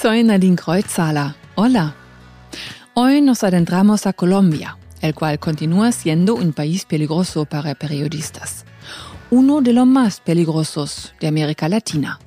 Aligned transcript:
Soy 0.00 0.24
Nadine 0.24 0.56
Kreutzala. 0.56 1.36
Hola. 1.56 1.94
Hoy 2.94 3.20
nos 3.20 3.44
adentramos 3.44 4.06
a 4.06 4.14
Colombia, 4.14 4.78
el 5.02 5.14
cual 5.14 5.38
continúa 5.38 5.92
siendo 5.92 6.36
un 6.36 6.54
país 6.54 6.86
peligroso 6.86 7.44
para 7.44 7.74
periodistas. 7.74 8.64
Uno 9.30 9.60
de 9.60 9.74
los 9.74 9.86
más 9.86 10.20
peligrosos 10.20 11.12
de 11.20 11.26
América 11.26 11.68
Latina. 11.68 12.18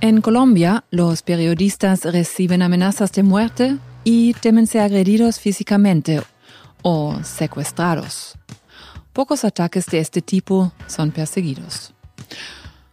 En 0.00 0.20
Colombia, 0.20 0.82
los 0.90 1.22
periodistas 1.22 2.04
reciben 2.04 2.60
amenazas 2.60 3.12
de 3.12 3.22
muerte 3.22 3.76
y 4.02 4.34
temen 4.34 4.66
ser 4.66 4.80
agredidos 4.80 5.38
físicamente 5.38 6.20
o 6.82 7.22
secuestrados. 7.22 8.36
Pocos 9.12 9.44
ataques 9.44 9.86
de 9.86 10.00
este 10.00 10.22
tipo 10.22 10.72
son 10.88 11.12
perseguidos. 11.12 11.94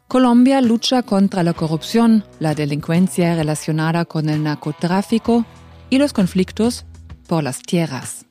Colombia 0.07 0.61
lucha 0.61 1.03
contra 1.03 1.43
la 1.43 1.51
corrupción, 1.51 2.23
la 2.39 2.55
delincuencia 2.55 3.35
relacionada 3.35 4.05
con 4.05 4.29
el 4.29 4.41
narcotráfico 4.41 5.45
y 5.89 5.97
los 5.97 6.13
conflictos 6.13 6.85
por 7.27 7.43
las 7.43 7.61
tierras. 7.61 8.25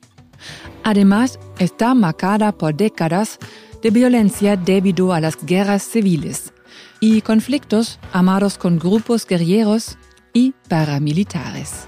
Además, 0.83 1.37
está 1.59 1.93
marcada 1.93 2.51
por 2.51 2.75
décadas 2.75 3.37
de 3.83 3.91
violencia 3.91 4.55
debido 4.57 5.13
a 5.13 5.21
las 5.21 5.37
guerras 5.45 5.83
civiles 5.83 6.51
y 6.99 7.21
conflictos 7.21 7.99
armados 8.11 8.57
con 8.57 8.79
grupos 8.79 9.27
guerrilleros 9.27 9.99
y 10.33 10.55
paramilitares. 10.67 11.85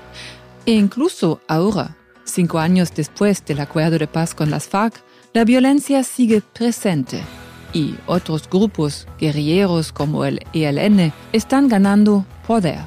E 0.68 0.74
incluso 0.74 1.42
ahora, 1.48 1.98
cinco 2.26 2.60
años 2.60 2.94
después 2.94 3.44
del 3.44 3.60
acuerdo 3.60 3.98
de 3.98 4.06
paz 4.06 4.36
con 4.36 4.52
las 4.52 4.68
FARC, 4.68 5.02
la 5.34 5.46
violencia 5.46 6.04
sigue 6.04 6.42
presente 6.42 7.24
y 7.74 7.96
otros 8.06 8.50
grupos 8.50 9.08
guerrilleros 9.20 9.92
como 9.92 10.26
el 10.26 10.42
ELN 10.54 11.14
están 11.34 11.68
ganando 11.68 12.26
poder. 12.48 12.80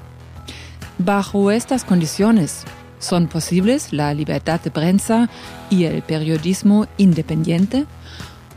Bajo 0.98 1.50
estas 1.50 1.84
condiciones, 1.84 2.64
¿son 2.98 3.26
posibles 3.26 3.92
la 3.92 4.14
libertad 4.14 4.60
de 4.60 4.70
prensa 4.70 5.28
y 5.70 5.84
el 5.84 6.02
periodismo 6.02 6.86
independiente? 6.98 7.86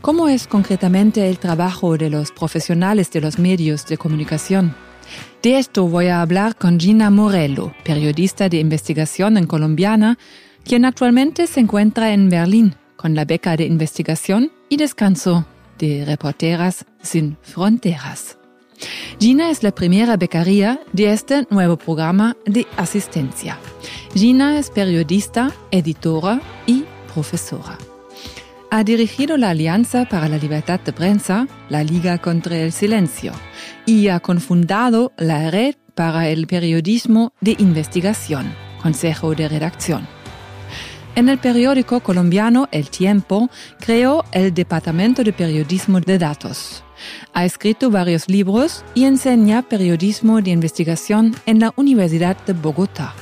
¿Cómo 0.00 0.28
es 0.28 0.46
concretamente 0.46 1.28
el 1.28 1.38
trabajo 1.38 1.96
de 1.96 2.10
los 2.10 2.30
profesionales 2.30 3.10
de 3.10 3.20
los 3.20 3.38
medios 3.38 3.86
de 3.86 3.98
comunicación? 3.98 4.74
De 5.42 5.58
esto 5.58 5.86
voy 5.88 6.06
a 6.06 6.22
hablar 6.22 6.56
con 6.56 6.78
Gina 6.78 7.10
Morello, 7.10 7.72
periodista 7.84 8.48
de 8.48 8.58
investigación 8.58 9.36
en 9.36 9.46
colombiana, 9.46 10.18
quien 10.64 10.84
actualmente 10.84 11.46
se 11.46 11.60
encuentra 11.60 12.12
en 12.12 12.28
Berlín 12.28 12.74
con 12.96 13.14
la 13.14 13.24
beca 13.24 13.56
de 13.56 13.64
investigación 13.64 14.50
y 14.68 14.76
descanso 14.76 15.46
de 15.78 16.04
Reporteras 16.04 16.84
Sin 17.02 17.36
Fronteras. 17.42 18.38
Gina 19.18 19.50
es 19.50 19.62
la 19.62 19.74
primera 19.74 20.16
becaria 20.16 20.80
de 20.92 21.12
este 21.12 21.46
nuevo 21.50 21.76
programa 21.76 22.36
de 22.44 22.66
asistencia. 22.76 23.58
Gina 24.14 24.58
es 24.58 24.70
periodista, 24.70 25.52
editora 25.70 26.40
y 26.66 26.84
profesora. 27.12 27.78
Ha 28.70 28.84
dirigido 28.84 29.36
la 29.36 29.50
Alianza 29.50 30.06
para 30.06 30.28
la 30.28 30.38
Libertad 30.38 30.80
de 30.80 30.92
Prensa, 30.92 31.46
la 31.68 31.84
Liga 31.84 32.18
contra 32.18 32.56
el 32.58 32.72
Silencio, 32.72 33.32
y 33.86 34.08
ha 34.08 34.20
confundado 34.20 35.12
la 35.16 35.50
Red 35.50 35.76
para 35.94 36.28
el 36.28 36.46
Periodismo 36.46 37.32
de 37.40 37.56
Investigación, 37.58 38.52
Consejo 38.82 39.34
de 39.34 39.48
Redacción. 39.48 40.15
En 41.16 41.30
el 41.30 41.38
periódico 41.38 42.00
colombiano 42.00 42.68
El 42.70 42.90
Tiempo 42.90 43.48
creó 43.80 44.22
el 44.32 44.52
Departamento 44.52 45.24
de 45.24 45.32
Periodismo 45.32 45.98
de 45.98 46.18
Datos. 46.18 46.84
Ha 47.32 47.46
escrito 47.46 47.90
varios 47.90 48.28
libros 48.28 48.84
y 48.94 49.04
enseña 49.04 49.62
periodismo 49.62 50.42
de 50.42 50.50
investigación 50.50 51.34
en 51.46 51.58
la 51.60 51.72
Universidad 51.76 52.36
de 52.44 52.52
Bogotá. 52.52 53.14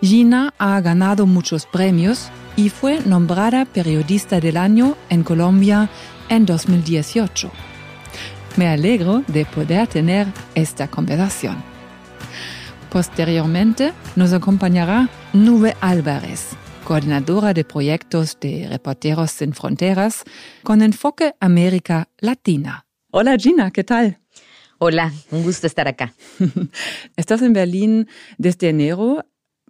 Gina 0.00 0.54
ha 0.56 0.80
ganado 0.80 1.26
muchos 1.26 1.66
premios 1.66 2.28
y 2.54 2.68
fue 2.68 3.00
nombrada 3.00 3.64
Periodista 3.64 4.38
del 4.38 4.56
Año 4.56 4.96
en 5.10 5.24
Colombia 5.24 5.90
en 6.28 6.46
2018. 6.46 7.50
Me 8.54 8.68
alegro 8.68 9.24
de 9.26 9.44
poder 9.46 9.88
tener 9.88 10.28
esta 10.54 10.86
conversación. 10.86 11.56
Posteriormente 12.88 13.92
nos 14.14 14.32
acompañará 14.32 15.08
Nube 15.32 15.76
Álvarez 15.80 16.56
coordinadora 16.86 17.52
de 17.52 17.64
proyectos 17.64 18.38
de 18.38 18.68
Reporteros 18.68 19.32
Sin 19.32 19.52
Fronteras 19.54 20.22
con 20.62 20.82
enfoque 20.82 21.34
América 21.40 22.08
Latina. 22.18 22.86
Hola 23.10 23.36
Gina, 23.36 23.72
¿qué 23.72 23.82
tal? 23.82 24.20
Hola, 24.78 25.12
un 25.32 25.42
gusto 25.42 25.66
estar 25.66 25.88
acá. 25.88 26.14
Estás 27.16 27.42
en 27.42 27.54
Berlín 27.54 28.06
desde 28.38 28.68
enero. 28.68 29.26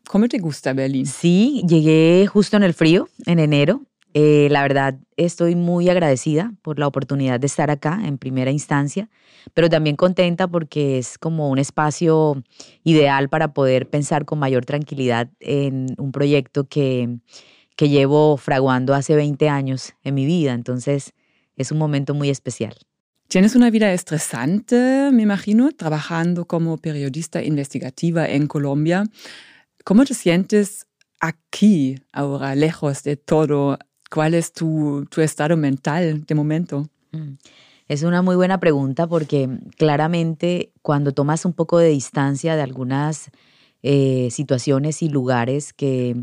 ¿Cómo 0.07 0.29
te 0.29 0.37
gusta 0.39 0.75
Berlín? 0.75 1.07
Sí, 1.07 1.65
llegué 1.67 2.27
justo 2.27 2.59
en 2.59 2.65
el 2.65 2.75
frío, 2.75 3.09
en 3.25 3.39
enero. 3.39 3.81
Eh, 4.19 4.49
la 4.51 4.63
verdad, 4.63 4.99
estoy 5.19 5.57
muy 5.57 5.91
agradecida 5.91 6.55
por 6.63 6.79
la 6.79 6.87
oportunidad 6.87 7.39
de 7.39 7.49
estar 7.49 7.71
acá 7.71 8.01
en 8.03 8.17
primera 8.17 8.51
instancia, 8.51 9.11
pero 9.53 9.69
también 9.69 9.95
contenta 9.95 10.49
porque 10.49 10.97
es 10.97 11.19
como 11.19 11.51
un 11.51 11.59
espacio 11.59 12.43
ideal 12.83 13.29
para 13.29 13.53
poder 13.53 13.91
pensar 13.91 14.25
con 14.25 14.39
mayor 14.39 14.65
tranquilidad 14.65 15.29
en 15.39 15.95
un 15.99 16.13
proyecto 16.13 16.67
que, 16.67 17.19
que 17.77 17.91
llevo 17.91 18.39
fraguando 18.39 18.95
hace 18.95 19.15
20 19.15 19.51
años 19.51 19.93
en 20.03 20.15
mi 20.15 20.25
vida. 20.25 20.55
Entonces, 20.55 21.13
es 21.55 21.71
un 21.71 21.77
momento 21.77 22.15
muy 22.15 22.31
especial. 22.31 22.75
Tienes 23.29 23.55
una 23.55 23.69
vida 23.69 23.93
estresante, 23.93 25.11
me 25.13 25.25
imagino, 25.25 25.73
trabajando 25.73 26.47
como 26.47 26.79
periodista 26.79 27.43
investigativa 27.43 28.27
en 28.27 28.47
Colombia. 28.47 29.05
¿Cómo 29.85 30.07
te 30.07 30.15
sientes 30.15 30.87
aquí, 31.21 31.97
ahora, 32.15 32.55
lejos 32.55 33.03
de 33.03 33.17
todo 33.17 33.79
¿Cuál 34.17 34.33
es 34.33 34.55
tu, 34.55 35.07
estado 35.19 35.59
mental 35.59 36.25
de 36.25 36.35
momento? 36.35 36.89
Mm. 37.13 37.35
Es 37.87 38.03
una 38.03 38.23
muy 38.23 38.35
buena 38.35 38.59
pregunta 38.59 39.07
porque 39.07 39.47
claramente 39.77 40.73
cuando 40.81 41.13
tomas 41.13 41.45
un 41.45 41.53
poco 41.53 41.77
de 41.77 41.91
distancia 41.91 42.57
de 42.57 42.63
algunas 42.63 43.31
eh, 43.83 44.29
situaciones 44.31 45.03
y 45.03 45.11
lugares 45.11 45.75
que, 45.75 46.17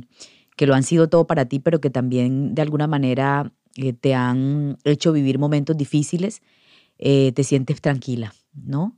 que, 0.56 0.66
lo 0.66 0.74
han 0.74 0.82
sido 0.82 1.08
todo 1.08 1.28
para 1.28 1.46
ti, 1.46 1.60
pero 1.60 1.82
que 1.82 1.92
también 1.92 2.56
de 2.56 2.64
alguna 2.64 2.88
manera 2.88 3.52
eh, 3.76 3.94
te 3.94 4.16
han 4.16 4.80
hecho 4.86 5.12
vivir 5.12 5.38
momentos 5.38 5.78
difíciles, 5.78 6.42
eh, 6.98 7.32
te 7.34 7.44
sientes 7.44 7.80
tranquila, 7.80 8.34
¿no? 8.56 8.98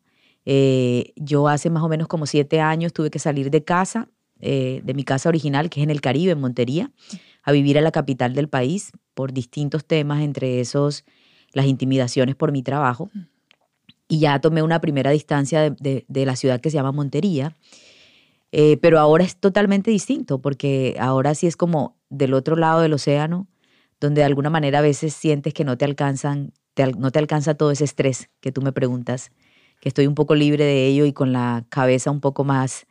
yo 1.16 1.48
hace 1.48 1.72
más 1.72 1.82
o 1.82 1.90
menos 1.90 2.08
como 2.08 2.28
siete 2.28 2.62
años 2.62 2.94
tuve 2.94 3.10
que 3.10 3.18
salir 3.18 3.50
de 3.50 3.64
casa, 3.64 4.10
de 4.40 4.94
mi 4.96 5.04
casa 5.04 5.28
original, 5.28 5.72
que 5.72 5.80
es 5.80 5.84
en 5.84 5.90
el 5.90 6.02
Caribe, 6.02 6.34
en 6.34 6.40
Montería, 6.40 6.92
a 7.46 7.52
vivir 7.52 7.78
a 7.78 7.82
la 7.82 7.92
capital 7.92 8.34
del 8.34 8.50
país 8.50 8.92
por 9.14 9.32
distintos 9.32 9.86
temas, 9.86 10.22
entre 10.22 10.60
esos 10.60 11.06
las 11.54 11.68
intimidaciones 11.68 12.36
por 12.36 12.52
mi 12.52 12.64
trabajo. 12.64 13.10
Y 14.08 14.20
ya 14.20 14.42
tomé 14.42 14.62
una 14.62 14.82
primera 14.82 15.12
distancia 15.12 15.70
de, 15.70 16.06
la 16.08 16.36
ciudad 16.36 16.60
que 16.60 16.70
se 16.70 16.76
llama 16.76 16.92
Montería. 16.92 17.56
Eh, 18.52 18.78
pero 18.78 19.00
ahora 19.00 19.24
es 19.24 19.38
totalmente 19.38 19.92
distinto, 19.92 20.42
porque 20.42 20.96
ahora 21.00 21.36
sí 21.36 21.46
es 21.46 21.56
como 21.56 21.98
del 22.10 22.34
otro 22.34 22.56
lado 22.56 22.82
del 22.82 22.94
océano, 22.94 23.48
donde 24.00 24.22
de 24.22 24.26
alguna 24.26 24.50
manera 24.50 24.80
a 24.80 24.82
veces 24.82 25.14
sientes 25.14 25.54
que 25.54 25.66
no 25.66 25.78
te 25.78 25.86
alcanzan, 25.86 26.52
no 26.98 27.12
te 27.12 27.20
alcanza 27.20 27.56
todo 27.56 27.72
ese 27.72 27.84
estrés 27.84 28.30
que 28.40 28.52
tú 28.52 28.62
me 28.62 28.72
preguntas, 28.72 29.32
que 29.82 29.90
estoy 29.90 30.08
un 30.08 30.16
poco 30.16 30.36
libre 30.36 30.64
de 30.64 30.88
ello 30.88 31.06
y 31.06 31.14
con 31.14 31.32
la 31.32 31.66
cabeza 31.70 32.12
un 32.12 32.22
poco 32.22 32.44
más 32.44 32.86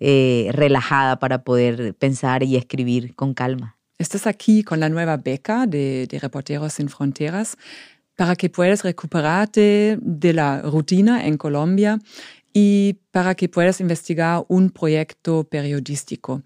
eh, 0.00 0.48
relajada 0.52 1.18
para 1.18 1.44
poder 1.44 1.94
pensar 1.94 2.42
y 2.42 2.56
escribir 2.56 3.14
con 3.14 3.34
calma. 3.34 3.78
Estás 4.04 4.26
aquí 4.26 4.62
con 4.62 4.80
la 4.80 4.90
nueva 4.90 5.16
beca 5.16 5.66
de, 5.66 6.06
Reporteros 6.20 6.74
Sin 6.74 6.90
Fronteras 6.90 7.56
para 8.16 8.36
que 8.36 8.50
puedas 8.50 8.82
recuperarte 8.82 9.96
de 9.98 10.34
la 10.34 10.60
rutina 10.60 11.26
en 11.26 11.38
Colombia 11.38 11.98
y 12.52 12.98
para 13.12 13.34
que 13.34 13.48
puedas 13.48 13.80
investigar 13.80 14.44
un 14.48 14.68
proyecto 14.68 15.44
periodístico. 15.44 16.42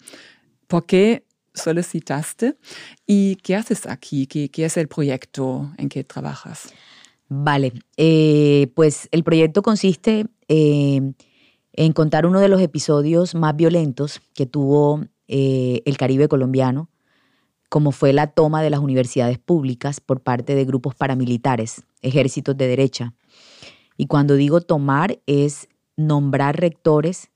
¿Por 0.68 0.86
qué 0.86 1.24
solicitaste 1.52 2.54
y 3.08 3.34
qué 3.42 3.56
haces 3.56 3.86
aquí? 3.88 4.28
¿Qué, 4.28 4.64
es 4.64 4.76
el 4.76 4.86
proyecto 4.86 5.72
en 5.78 5.88
que 5.88 6.04
trabajas? 6.04 6.72
Vale, 7.28 7.72
eh, 7.96 8.70
pues 8.76 9.08
el 9.10 9.24
proyecto 9.24 9.62
consiste 9.62 10.26
eh, 10.46 11.12
en 11.72 11.92
contar 11.92 12.24
uno 12.24 12.38
de 12.38 12.48
los 12.50 12.60
episodios 12.60 13.34
más 13.34 13.56
violentos 13.56 14.20
que 14.32 14.46
tuvo 14.46 15.04
eh, 15.26 15.82
el 15.86 15.96
Caribe 15.96 16.28
colombiano 16.28 16.88
como 17.68 17.92
fue 17.92 18.12
la 18.12 18.28
toma 18.28 18.62
de 18.62 18.70
las 18.70 18.80
universidades 18.80 19.38
públicas 19.38 20.00
por 20.00 20.20
parte 20.20 20.54
de 20.54 20.64
grupos 20.64 20.94
paramilitares, 20.94 21.84
ejércitos 22.02 22.56
de 22.56 22.66
derecha. 22.66 23.14
Y 23.96 24.06
cuando 24.06 24.34
digo 24.34 24.60
tomar 24.60 25.20
es 25.26 25.68
nombrar 25.96 26.58
rectores 26.58 27.30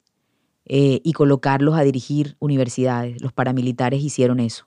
eh, 0.65 1.01
y 1.03 1.13
colocarlos 1.13 1.77
a 1.77 1.83
dirigir 1.83 2.37
universidades. 2.39 3.21
Los 3.21 3.33
paramilitares 3.33 4.03
hicieron 4.03 4.41
eso. 4.41 4.67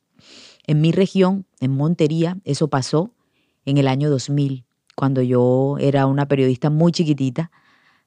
En 0.67 0.81
mi 0.81 0.91
región, 0.91 1.45
en 1.59 1.71
Montería, 1.71 2.37
eso 2.43 2.67
pasó 2.67 3.11
en 3.65 3.77
el 3.77 3.87
año 3.87 4.09
2000, 4.09 4.65
cuando 4.95 5.21
yo 5.21 5.77
era 5.79 6.05
una 6.05 6.27
periodista 6.27 6.69
muy 6.69 6.91
chiquitita, 6.91 7.51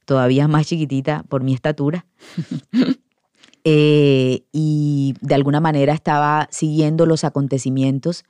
todavía 0.04 0.48
más 0.48 0.66
chiquitita 0.66 1.24
por 1.28 1.42
mi 1.42 1.54
estatura. 1.54 2.06
eh, 3.64 4.44
y 4.52 5.14
de 5.20 5.34
alguna 5.34 5.60
manera 5.60 5.92
estaba 5.92 6.48
siguiendo 6.50 7.06
los 7.06 7.24
acontecimientos, 7.24 8.24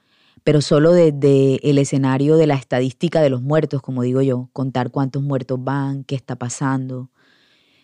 pero 0.44 0.60
solo 0.60 0.92
desde 0.92 1.69
el 1.69 1.78
escenario 1.78 2.36
de 2.36 2.46
la 2.46 2.54
estadística 2.54 3.20
de 3.20 3.30
los 3.30 3.42
muertos, 3.42 3.82
como 3.82 4.02
digo 4.02 4.22
yo, 4.22 4.48
contar 4.52 4.90
cuántos 4.90 5.22
muertos 5.22 5.62
van, 5.62 6.04
qué 6.04 6.14
está 6.14 6.36
pasando. 6.36 7.10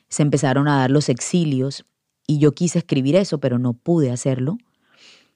Se 0.09 0.23
empezaron 0.23 0.69
a 0.69 0.79
dar 0.79 0.91
los 0.91 1.09
exilios 1.09 1.85
y 2.27 2.39
yo 2.39 2.53
quise 2.53 2.79
escribir 2.79 3.17
eso, 3.17 3.39
pero 3.39 3.59
no 3.59 3.75
pude 3.75 4.11
hacerlo. 4.11 4.59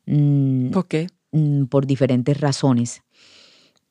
Mm, 0.07 0.71
¿Por 0.71 0.87
qué? 0.87 1.09
Mm, 1.33 1.65
por 1.65 1.87
diferentes 1.87 2.41
razones. 2.41 3.03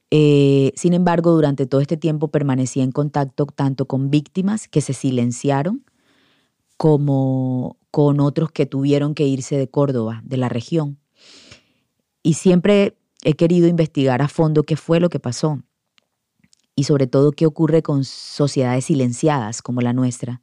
Eh, 0.10 0.72
sin 0.76 0.94
embargo, 0.94 1.34
durante 1.34 1.66
todo 1.66 1.82
este 1.82 1.98
tiempo 1.98 2.30
permanecí 2.30 2.80
en 2.80 2.92
contacto 2.92 3.46
tanto 3.46 3.86
con 3.86 4.10
víctimas 4.10 4.68
que 4.68 4.82
se 4.82 4.94
silenciaron 4.94 5.84
como 6.78 7.78
con 7.92 8.20
otros 8.20 8.52
que 8.52 8.66
tuvieron 8.66 9.16
que 9.16 9.28
irse 9.28 9.58
de 9.58 9.68
Córdoba, 9.68 10.22
de 10.24 10.38
la 10.38 10.50
región. 10.50 11.00
Y 12.24 12.36
siempre 12.36 12.98
he 13.24 13.34
querido 13.34 13.68
investigar 13.68 14.22
a 14.22 14.28
fondo 14.28 14.64
qué 14.64 14.76
fue 14.76 15.00
lo 15.00 15.10
que 15.10 15.20
pasó 15.20 15.62
y 16.76 16.84
sobre 16.84 17.08
todo 17.08 17.32
qué 17.32 17.48
ocurre 17.48 17.82
con 17.82 18.04
sociedades 18.04 18.86
silenciadas 18.86 19.64
como 19.64 19.82
la 19.82 19.94
nuestra, 19.94 20.42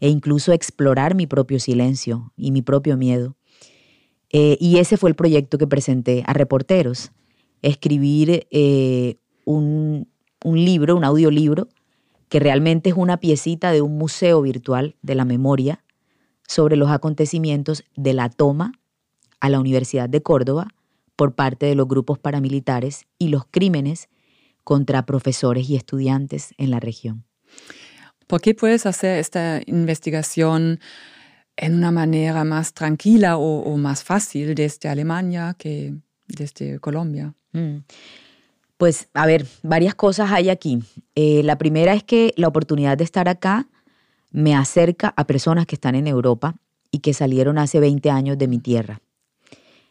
e 0.00 0.08
incluso 0.08 0.52
explorar 0.52 1.14
mi 1.14 1.26
propio 1.26 1.60
silencio 1.60 2.32
y 2.36 2.52
mi 2.52 2.62
propio 2.62 2.96
miedo. 2.96 3.36
Eh, 4.30 4.56
y 4.60 4.78
ese 4.78 4.96
fue 4.96 5.10
el 5.10 5.16
proyecto 5.16 5.58
que 5.58 5.66
presenté 5.66 6.22
a 6.26 6.32
reporteros, 6.32 7.12
escribir 7.60 8.46
eh, 8.50 9.16
un, 9.44 10.08
un 10.42 10.64
libro, 10.64 10.96
un 10.96 11.04
audiolibro, 11.04 11.68
que 12.28 12.40
realmente 12.40 12.90
es 12.90 12.96
una 12.96 13.18
piecita 13.18 13.72
de 13.72 13.82
un 13.82 13.96
museo 13.96 14.42
virtual 14.42 14.96
de 15.02 15.14
la 15.14 15.24
memoria 15.24 15.84
sobre 16.46 16.76
los 16.76 16.90
acontecimientos 16.90 17.84
de 17.96 18.14
la 18.14 18.28
toma 18.28 18.72
a 19.40 19.48
la 19.48 19.60
Universidad 19.60 20.08
de 20.08 20.22
Córdoba 20.22 20.68
por 21.16 21.34
parte 21.34 21.66
de 21.66 21.74
los 21.74 21.88
grupos 21.88 22.18
paramilitares 22.18 23.06
y 23.18 23.28
los 23.28 23.44
crímenes 23.50 24.08
contra 24.64 25.06
profesores 25.06 25.68
y 25.68 25.76
estudiantes 25.76 26.54
en 26.58 26.70
la 26.70 26.80
región. 26.80 27.24
¿Por 28.26 28.40
qué 28.40 28.54
puedes 28.54 28.84
hacer 28.84 29.18
esta 29.18 29.60
investigación 29.66 30.80
en 31.56 31.74
una 31.74 31.90
manera 31.90 32.44
más 32.44 32.74
tranquila 32.74 33.38
o, 33.38 33.76
más 33.78 34.04
fácil 34.04 34.54
desde 34.54 34.88
Alemania 34.88 35.56
que 35.58 35.94
desde 36.26 36.78
Colombia? 36.78 37.34
Mm. 37.52 37.78
Pues, 38.78 39.08
a 39.12 39.26
ver, 39.26 39.44
varias 39.64 39.96
cosas 39.96 40.30
hay 40.30 40.50
aquí. 40.50 40.78
Eh, 41.16 41.42
la 41.42 41.58
primera 41.58 41.94
es 41.94 42.04
que 42.04 42.32
la 42.36 42.46
oportunidad 42.46 42.96
de 42.96 43.02
estar 43.02 43.28
acá 43.28 43.68
me 44.30 44.54
acerca 44.54 45.12
a 45.16 45.26
personas 45.26 45.66
que 45.66 45.74
están 45.74 45.96
en 45.96 46.06
Europa 46.06 46.54
y 46.92 47.00
que 47.00 47.12
salieron 47.12 47.58
hace 47.58 47.80
20 47.80 48.08
años 48.10 48.38
de 48.38 48.46
mi 48.46 48.60
tierra. 48.60 49.02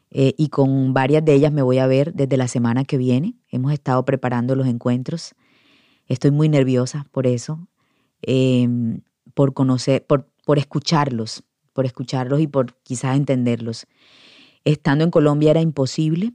Eh, 0.09 0.35
y 0.37 0.47
con 0.47 0.93
varias 0.93 1.25
de 1.25 1.33
ellas 1.33 1.51
me 1.51 1.61
voy 1.61 1.79
a 1.79 1.87
ver 1.87 2.13
desde 2.13 2.37
la 2.37 2.47
semana 2.47 2.85
que 2.85 2.95
viene. 2.95 3.35
Hemos 3.49 3.73
estado 3.73 4.05
preparando 4.05 4.55
los 4.55 4.67
encuentros. 4.67 5.35
Estoy 6.07 6.31
muy 6.31 6.47
nerviosa 6.47 7.05
por 7.11 7.27
eso, 7.27 7.67
em, 8.21 9.01
por 9.33 9.53
conocer, 9.53 10.05
por, 10.05 10.31
por 10.45 10.59
escucharlos, 10.59 11.43
por 11.73 11.85
escucharlos 11.85 12.39
y 12.39 12.47
por 12.47 12.73
quizás 12.83 13.17
entenderlos. 13.17 13.85
Estando 14.63 15.03
en 15.03 15.11
Colombia 15.11 15.51
era 15.51 15.59
imposible 15.59 16.31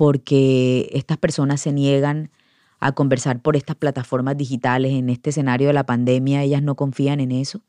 porque 0.00 0.88
estas 0.94 1.18
personas 1.18 1.60
se 1.60 1.72
niegan 1.72 2.30
a 2.78 2.92
conversar 2.92 3.42
por 3.42 3.54
estas 3.54 3.76
plataformas 3.76 4.34
digitales 4.34 4.94
en 4.94 5.10
este 5.10 5.28
escenario 5.28 5.66
de 5.66 5.74
la 5.74 5.84
pandemia, 5.84 6.42
ellas 6.42 6.62
no 6.62 6.74
confían 6.74 7.20
en 7.20 7.32
eso. 7.32 7.60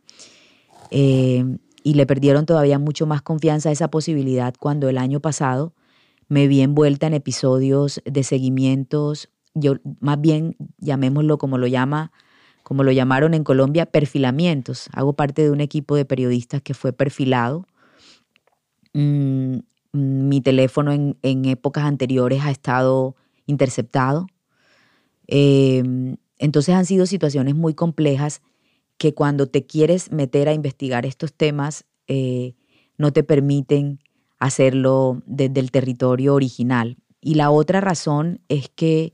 Eh, 0.92 1.44
y 1.84 1.96
le 1.96 2.06
perdieron 2.06 2.46
todavía 2.46 2.80
mucho 2.80 3.06
más 3.06 3.22
confianza 3.22 3.68
a 3.68 3.74
esa 3.74 3.90
posibilidad 3.90 4.54
cuando 4.58 4.88
el 4.88 4.98
año 4.98 5.20
pasado 5.20 5.74
me 6.30 6.48
vi 6.48 6.62
envuelta 6.62 7.06
en 7.06 7.16
episodios 7.16 8.02
de 8.06 8.24
seguimientos, 8.24 9.28
yo 9.54 9.74
más 10.00 10.22
bien 10.22 10.56
llamémoslo 10.78 11.38
como 11.38 11.58
lo 11.58 11.68
llama, 11.68 12.14
como 12.64 12.86
lo 12.86 12.94
llamaron 12.94 13.34
en 13.34 13.44
Colombia, 13.44 13.88
perfilamientos. 13.88 14.88
Hago 14.94 15.18
parte 15.18 15.42
de 15.42 15.52
un 15.52 15.60
equipo 15.60 15.98
de 15.98 16.06
periodistas 16.06 16.62
que 16.62 16.76
fue 16.76 16.94
perfilado. 16.94 17.68
Mm, 18.94 19.58
mi 19.94 20.42
teléfono 20.42 20.92
en, 20.92 21.18
en 21.22 21.46
épocas 21.46 21.86
anteriores 21.86 22.42
ha 22.44 22.52
estado 22.52 23.16
interceptado 23.46 24.28
Em, 25.34 26.18
entonces 26.40 26.76
han 26.76 26.86
sido 26.86 27.06
situaciones 27.06 27.56
muy 27.56 27.74
complejas 27.74 28.42
que 28.98 29.14
cuando 29.14 29.48
te 29.48 29.66
quieres 29.66 30.12
meter 30.12 30.50
a 30.50 30.54
investigar 30.54 31.06
estos 31.06 31.34
temas 31.34 31.86
eh, 32.08 32.54
no 32.98 33.14
te 33.14 33.24
permiten 33.24 34.00
hacerlo 34.40 35.24
desde 35.26 35.62
el 35.62 35.72
territorio 35.72 36.36
original. 36.36 36.98
Y 37.22 37.36
la 37.36 37.50
otra 37.50 37.80
razón 37.80 38.42
es 38.50 38.68
que, 38.70 39.14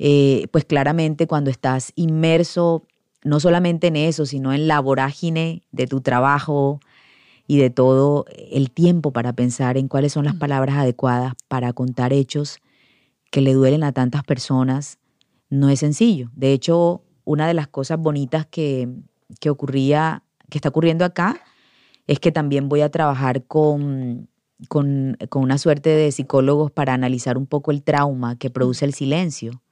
eh, 0.00 0.48
pues 0.50 0.64
claramente 0.64 1.28
cuando 1.28 1.50
estás 1.50 1.92
inmerso 1.94 2.86
no 3.22 3.38
solamente 3.38 3.86
en 3.86 3.96
eso, 3.96 4.26
sino 4.26 4.52
en 4.52 4.66
la 4.66 4.80
vorágine 4.80 5.62
de 5.70 5.86
tu 5.86 6.00
trabajo 6.00 6.80
y 7.46 7.58
de 7.58 7.70
todo 7.70 8.24
el 8.50 8.70
tiempo 8.70 9.12
para 9.12 9.32
pensar 9.32 9.76
en 9.76 9.88
cuáles 9.88 10.12
son 10.12 10.24
las 10.24 10.34
palabras 10.34 10.76
adecuadas 10.76 11.34
para 11.48 11.72
contar 11.72 12.12
hechos 12.12 12.58
que 13.30 13.40
le 13.40 13.54
duelen 13.54 13.84
a 13.84 13.92
tantas 13.92 14.24
personas, 14.24 14.98
no 15.50 15.68
es 15.68 15.80
sencillo. 15.80 16.30
De 16.34 16.52
hecho, 16.52 17.02
una 17.24 17.46
de 17.46 17.54
las 17.54 17.68
cosas 17.68 17.98
bonitas 17.98 18.46
que, 18.46 18.88
ocurría, 19.48 20.22
que 20.48 20.58
está 20.58 20.70
ocurriendo 20.70 21.04
acá, 21.04 21.40
es 22.06 22.20
que 22.20 22.32
también 22.32 22.68
voy 22.68 22.80
a 22.80 22.90
trabajar 22.90 23.44
con, 23.44 24.28
con, 24.68 25.16
una 25.34 25.58
suerte 25.58 25.90
de 25.90 26.12
psicólogos 26.12 26.70
para 26.70 26.94
analizar 26.94 27.36
un 27.36 27.46
poco 27.46 27.70
el 27.70 27.82
trauma 27.82 28.36
que 28.36 28.50
produce 28.50 28.84
el 28.84 28.94
silencio, 28.94 29.62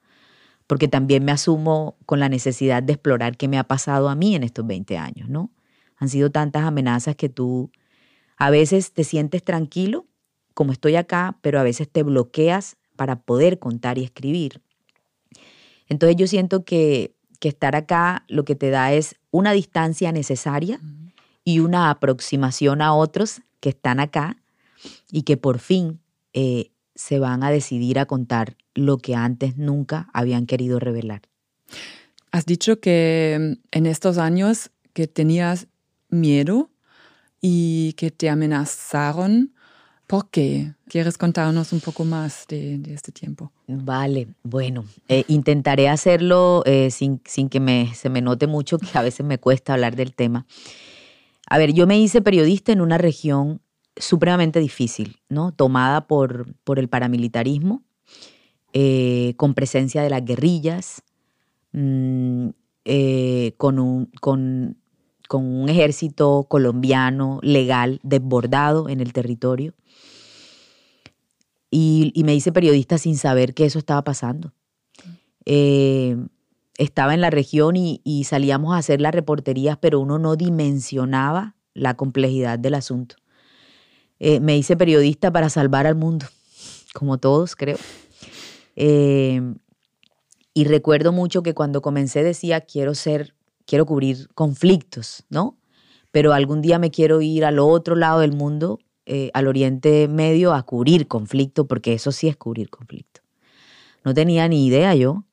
porque 0.67 0.87
también 0.87 1.23
me 1.23 1.31
asumo 1.31 1.97
con 2.05 2.19
la 2.19 2.29
necesidad 2.29 2.83
de 2.83 2.93
explorar 2.93 3.37
qué 3.37 3.47
me 3.47 3.57
ha 3.57 3.63
pasado 3.63 4.09
a 4.09 4.15
mí 4.15 4.35
en 4.35 4.43
estos 4.43 4.65
20 4.65 4.97
años, 4.97 5.29
¿no? 5.29 5.51
Han 5.97 6.09
sido 6.09 6.29
tantas 6.29 6.63
amenazas 6.63 7.15
que 7.15 7.29
tú 7.29 7.71
a 8.37 8.49
veces 8.49 8.91
te 8.91 9.03
sientes 9.03 9.43
tranquilo, 9.43 10.05
como 10.53 10.71
estoy 10.71 10.95
acá, 10.95 11.37
pero 11.41 11.59
a 11.59 11.63
veces 11.63 11.89
te 11.89 12.03
bloqueas 12.03 12.77
para 12.95 13.21
poder 13.21 13.59
contar 13.59 13.97
y 13.97 14.03
escribir. 14.03 14.61
Entonces 15.87 16.15
yo 16.17 16.27
siento 16.27 16.63
que, 16.63 17.13
estar 17.45 17.75
acá 17.75 18.25
lo 18.27 18.43
que 18.43 18.55
te 18.55 18.71
da 18.71 18.91
es 18.91 19.17
una 19.29 19.51
distancia 19.51 20.11
necesaria 20.11 20.79
y 21.43 21.59
una 21.59 21.91
aproximación 21.91 22.81
a 22.81 22.95
otros 22.95 23.43
que 23.59 23.69
están 23.69 23.99
acá 23.99 24.37
y 25.11 25.21
que 25.21 25.37
por 25.37 25.59
fin 25.59 25.99
eh, 26.33 26.71
se 26.95 27.19
van 27.19 27.43
a 27.43 27.51
decidir 27.51 27.99
a 27.99 28.07
contar 28.07 28.57
lo 28.73 28.97
que 28.97 29.13
antes 29.13 29.57
nunca 29.57 30.09
habían 30.11 30.47
querido 30.47 30.79
revelar. 30.79 31.21
Has 32.31 32.47
dicho 32.47 32.79
que 32.79 33.37
mm, 33.39 33.77
en 33.77 33.85
estos 33.85 34.17
años 34.17 34.71
que 34.93 35.07
tenías 35.07 35.67
miedo 36.09 36.69
y 37.41 37.93
que 37.93 38.11
te 38.11 38.29
amenazaron 38.29 39.55
¿Por 40.07 40.29
qué? 40.29 40.73
¿Quieres 40.87 41.17
contarnos 41.17 41.73
un 41.73 41.79
poco 41.79 42.05
más 42.05 42.45
de, 42.47 42.79
este 42.93 43.11
tiempo? 43.11 43.51
Vale, 43.67 44.27
bueno, 44.43 44.85
eh, 45.07 45.23
intentaré 45.27 45.89
hacerlo 45.89 46.61
eh, 46.65 46.91
sin, 46.91 47.19
que 47.49 47.59
me, 47.59 47.91
se 47.95 48.09
me 48.09 48.21
note 48.21 48.45
mucho, 48.45 48.77
que 48.77 48.95
a 48.97 49.01
veces 49.01 49.25
me 49.25 49.39
cuesta 49.39 49.73
hablar 49.73 49.95
del 49.95 50.13
tema. 50.13 50.45
A 51.47 51.57
ver, 51.57 51.73
yo 51.73 51.87
me 51.87 51.99
hice 51.99 52.21
periodista 52.21 52.71
en 52.71 52.81
una 52.81 52.99
región 52.99 53.61
supremamente 53.97 54.59
difícil, 54.59 55.17
¿no? 55.27 55.51
Tomada 55.53 56.05
por, 56.05 56.53
por 56.63 56.77
el 56.77 56.87
paramilitarismo, 56.87 57.81
eh, 58.73 59.33
con 59.37 59.55
presencia 59.55 60.03
de 60.03 60.11
las 60.11 60.23
guerrillas, 60.23 61.01
mm, 61.71 62.49
con, 63.57 63.79
un, 63.79 64.05
con, 64.21 64.77
con 65.27 65.45
un 65.45 65.69
ejército 65.69 66.45
colombiano 66.49 67.39
legal 67.41 67.99
desbordado 68.03 68.89
en 68.89 68.99
el 68.99 69.13
territorio 69.13 69.73
y, 71.77 72.23
me 72.23 72.33
hice 72.33 72.53
periodista 72.53 72.97
sin 72.97 73.17
saber 73.17 73.53
que 73.53 73.65
eso 73.65 73.79
estaba 73.79 74.01
pasando. 74.03 74.53
Eh, 75.45 76.15
estaba 76.77 77.13
en 77.13 77.19
la 77.19 77.29
región 77.29 77.75
y, 77.75 78.23
salíamos 78.25 78.73
a 78.73 78.77
hacer 78.77 79.01
las 79.01 79.13
reporterías, 79.13 79.77
pero 79.77 79.99
uno 79.99 80.17
no 80.17 80.37
dimensionaba 80.37 81.55
la 81.73 81.95
complejidad 81.95 82.59
del 82.59 82.75
asunto. 82.75 83.17
Eh, 84.19 84.39
me 84.39 84.57
hice 84.57 84.77
periodista 84.77 85.31
para 85.31 85.49
salvar 85.49 85.85
al 85.85 85.95
mundo, 85.95 86.27
como 86.93 87.17
todos 87.17 87.57
creo. 87.57 87.77
Eh, 88.77 89.41
y 90.53 90.63
recuerdo 90.63 91.11
mucho 91.11 91.43
que 91.43 91.53
cuando 91.53 91.81
comencé 91.81 92.23
decía, 92.23 92.61
quiero 92.61 92.95
ser, 92.95 93.34
quiero 93.65 93.85
cubrir 93.85 94.27
conflictos, 94.33 95.23
¿no? 95.29 95.57
Pero 96.11 96.33
algún 96.33 96.61
día 96.61 96.79
me 96.79 96.91
quiero 96.91 97.21
ir 97.21 97.45
al 97.45 97.59
otro 97.59 97.95
lado 97.95 98.21
del 98.21 98.31
mundo 98.31 98.79
eh, 99.05 99.29
al 99.33 99.47
Oriente 99.47 100.07
Medio 100.07 100.53
a 100.53 100.63
cubrir 100.63 101.07
conflicto, 101.07 101.67
porque 101.67 101.93
eso 101.93 102.11
sí 102.11 102.27
es 102.27 102.37
cubrir 102.37 102.69
conflicto. 102.69 103.21
No 104.03 104.13
tenía 104.13 104.47
ni 104.47 104.65
idea 104.65 104.95
yo 104.95 105.25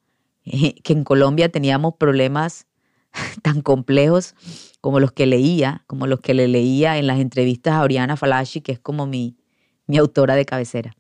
que 0.45 0.93
en 0.93 1.05
Colombia 1.05 1.51
teníamos 1.51 1.95
problemas 1.95 2.67
tan 3.43 3.63
complejos 3.63 4.35
como 4.81 4.99
los 4.99 5.13
que 5.13 5.27
leía, 5.27 5.85
como 5.87 6.07
los 6.07 6.21
que 6.21 6.35
le 6.35 6.49
leía 6.49 6.99
en 6.99 7.07
las 7.07 7.21
entrevistas 7.21 7.75
a 7.75 7.83
Oriana 7.83 8.17
Falashi, 8.17 8.61
que 8.61 8.73
es 8.73 8.81
como 8.81 9.07
mi, 9.07 9.37
mi 9.87 9.97
autora 9.99 10.35
de 10.35 10.45
cabecera. 10.45 10.97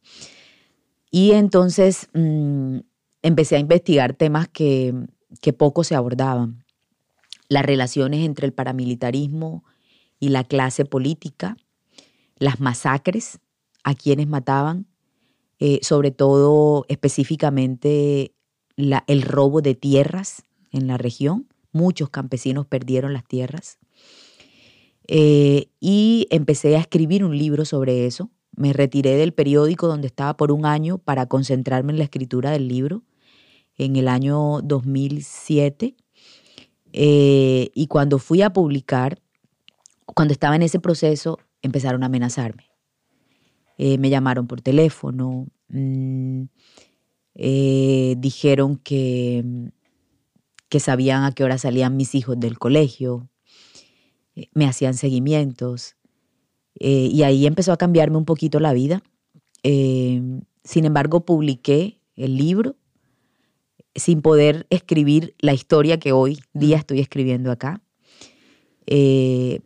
Y 1.10 1.32
entonces 1.32 2.08
mm, 2.14 2.78
empecé 3.22 3.56
a 3.56 3.58
investigar 3.58 4.14
temas 4.14 4.48
que, 4.48 4.94
que 5.40 5.52
poco 5.52 5.84
se 5.84 5.94
abordaban. 5.94 6.61
Las 7.48 7.64
relaciones 7.64 8.24
entre 8.24 8.46
el 8.46 8.52
paramilitarismo 8.52 9.64
y 10.18 10.28
la 10.28 10.44
clase 10.44 10.84
política, 10.84 11.56
las 12.36 12.60
masacres 12.60 13.40
a 13.84 13.94
quienes 13.94 14.28
mataban, 14.28 14.86
eh, 15.58 15.80
sobre 15.82 16.10
todo 16.10 16.84
específicamente 16.88 18.34
el 18.76 19.22
robo 19.22 19.60
de 19.62 19.74
tierras 19.74 20.42
en 20.70 20.86
la 20.86 20.96
región. 20.96 21.48
Muchos 21.72 22.10
campesinos 22.10 22.66
perdieron 22.66 23.12
las 23.12 23.24
tierras. 23.24 23.78
Eh, 25.08 25.68
y 25.80 26.26
empecé 26.30 26.76
a 26.76 26.80
escribir 26.80 27.24
un 27.24 27.36
libro 27.36 27.64
sobre 27.64 28.06
eso. 28.06 28.30
Me 28.54 28.72
retiré 28.72 29.16
del 29.16 29.32
periódico 29.32 29.88
donde 29.88 30.06
estaba 30.06 30.36
por 30.36 30.52
un 30.52 30.66
año 30.66 30.98
para 30.98 31.26
concentrarme 31.26 31.92
en 31.92 31.98
la 31.98 32.04
escritura 32.04 32.50
del 32.50 32.68
libro 32.68 33.02
en 33.76 33.96
el 33.96 34.08
año 34.08 34.60
2007. 34.62 35.96
Eh, 36.92 37.70
y 37.74 37.86
cuando 37.86 38.18
fui 38.18 38.42
a 38.42 38.52
publicar, 38.52 39.20
cuando 40.06 40.32
estaba 40.32 40.56
en 40.56 40.62
ese 40.62 40.80
proceso, 40.80 41.38
empezaron 41.62 42.02
a 42.02 42.06
amenazarme. 42.06 42.70
Eh, 43.78 43.98
me 43.98 44.10
llamaron 44.10 44.46
por 44.46 44.60
teléfono, 44.60 45.46
mm, 45.68 46.44
dijeron 47.34 48.76
que 48.76 49.72
que 50.72 50.80
sabían 50.80 51.24
a 51.24 51.32
qué 51.32 51.44
hora 51.44 51.58
salían 51.58 51.98
mis 51.98 52.14
hijos 52.14 52.40
del 52.40 52.58
colegio, 52.58 53.28
eh, 54.34 54.48
me 54.54 54.64
hacían 54.64 54.94
seguimientos, 54.94 55.96
eh, 56.80 57.10
y 57.12 57.24
ahí 57.24 57.44
empezó 57.44 57.74
a 57.74 57.76
cambiarme 57.76 58.16
un 58.16 58.24
poquito 58.24 58.58
la 58.58 58.72
vida. 58.72 59.02
Eh, 59.64 60.22
sin 60.64 60.86
embargo, 60.86 61.26
publiqué 61.26 62.00
el 62.16 62.38
libro 62.38 62.76
sin 63.94 64.22
poder 64.22 64.66
escribir 64.70 65.34
la 65.38 65.52
historia 65.52 65.98
que 65.98 66.12
hoy 66.12 66.40
día 66.52 66.78
estoy 66.78 67.00
escribiendo 67.00 67.50
acá. 67.50 67.80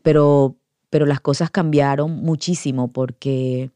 pero, 0.03 0.57
pero 0.91 1.07
las 1.07 1.21
cosas 1.21 1.51
cambiaron 1.51 2.11
muchísimo 2.13 2.93
porque 2.93 3.71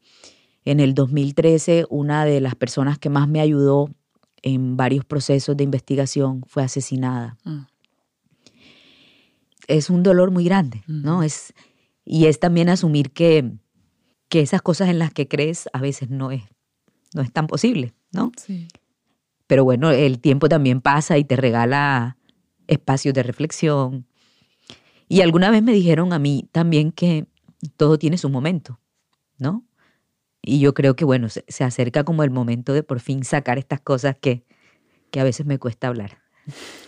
en 0.65 0.79
el 0.79 0.93
2013 0.93 1.85
una 1.89 2.25
de 2.25 2.41
las 2.41 2.55
personas 2.55 2.99
que 2.99 3.09
más 3.09 3.27
me 3.27 3.41
ayudó 3.41 3.89
en 4.41 4.77
varios 4.77 5.05
procesos 5.05 5.55
de 5.55 5.63
investigación, 5.63 6.43
fue 6.47 6.63
asesinada. 6.63 7.37
Mm. 7.43 7.59
Es 9.67 9.89
un 9.89 10.03
dolor 10.03 10.31
muy 10.31 10.43
grande, 10.43 10.83
¿no? 10.87 11.23
Es, 11.23 11.53
y 12.03 12.25
es 12.25 12.39
también 12.39 12.69
asumir 12.69 13.11
que, 13.11 13.51
que 14.27 14.41
esas 14.41 14.61
cosas 14.61 14.89
en 14.89 14.99
las 14.99 15.13
que 15.13 15.27
crees 15.27 15.69
a 15.73 15.79
veces 15.79 16.09
no 16.09 16.31
es, 16.31 16.43
no 17.13 17.21
es 17.21 17.31
tan 17.31 17.47
posible, 17.47 17.93
¿no? 18.11 18.31
Sí. 18.35 18.67
Pero 19.51 19.65
bueno, 19.65 19.91
el 19.91 20.21
tiempo 20.21 20.47
también 20.47 20.79
pasa 20.79 21.17
y 21.17 21.25
te 21.25 21.35
regala 21.35 22.15
espacios 22.67 23.13
de 23.13 23.21
reflexión. 23.21 24.07
Y 25.09 25.19
alguna 25.19 25.49
vez 25.51 25.61
me 25.61 25.73
dijeron 25.73 26.13
a 26.13 26.19
mí 26.19 26.47
también 26.53 26.93
que 26.93 27.27
todo 27.75 27.99
tiene 27.99 28.17
su 28.17 28.29
momento, 28.29 28.79
¿no? 29.39 29.65
Y 30.41 30.61
yo 30.61 30.73
creo 30.73 30.95
que, 30.95 31.03
bueno, 31.03 31.27
se, 31.27 31.63
acerca 31.65 32.05
como 32.05 32.23
el 32.23 32.29
momento 32.29 32.71
de 32.71 32.81
por 32.81 33.01
fin 33.01 33.25
sacar 33.25 33.57
estas 33.57 33.81
cosas 33.81 34.15
que, 34.15 34.45
que 35.09 35.19
a 35.19 35.25
veces 35.25 35.45
me 35.45 35.59
cuesta 35.59 35.89
hablar. 35.89 36.19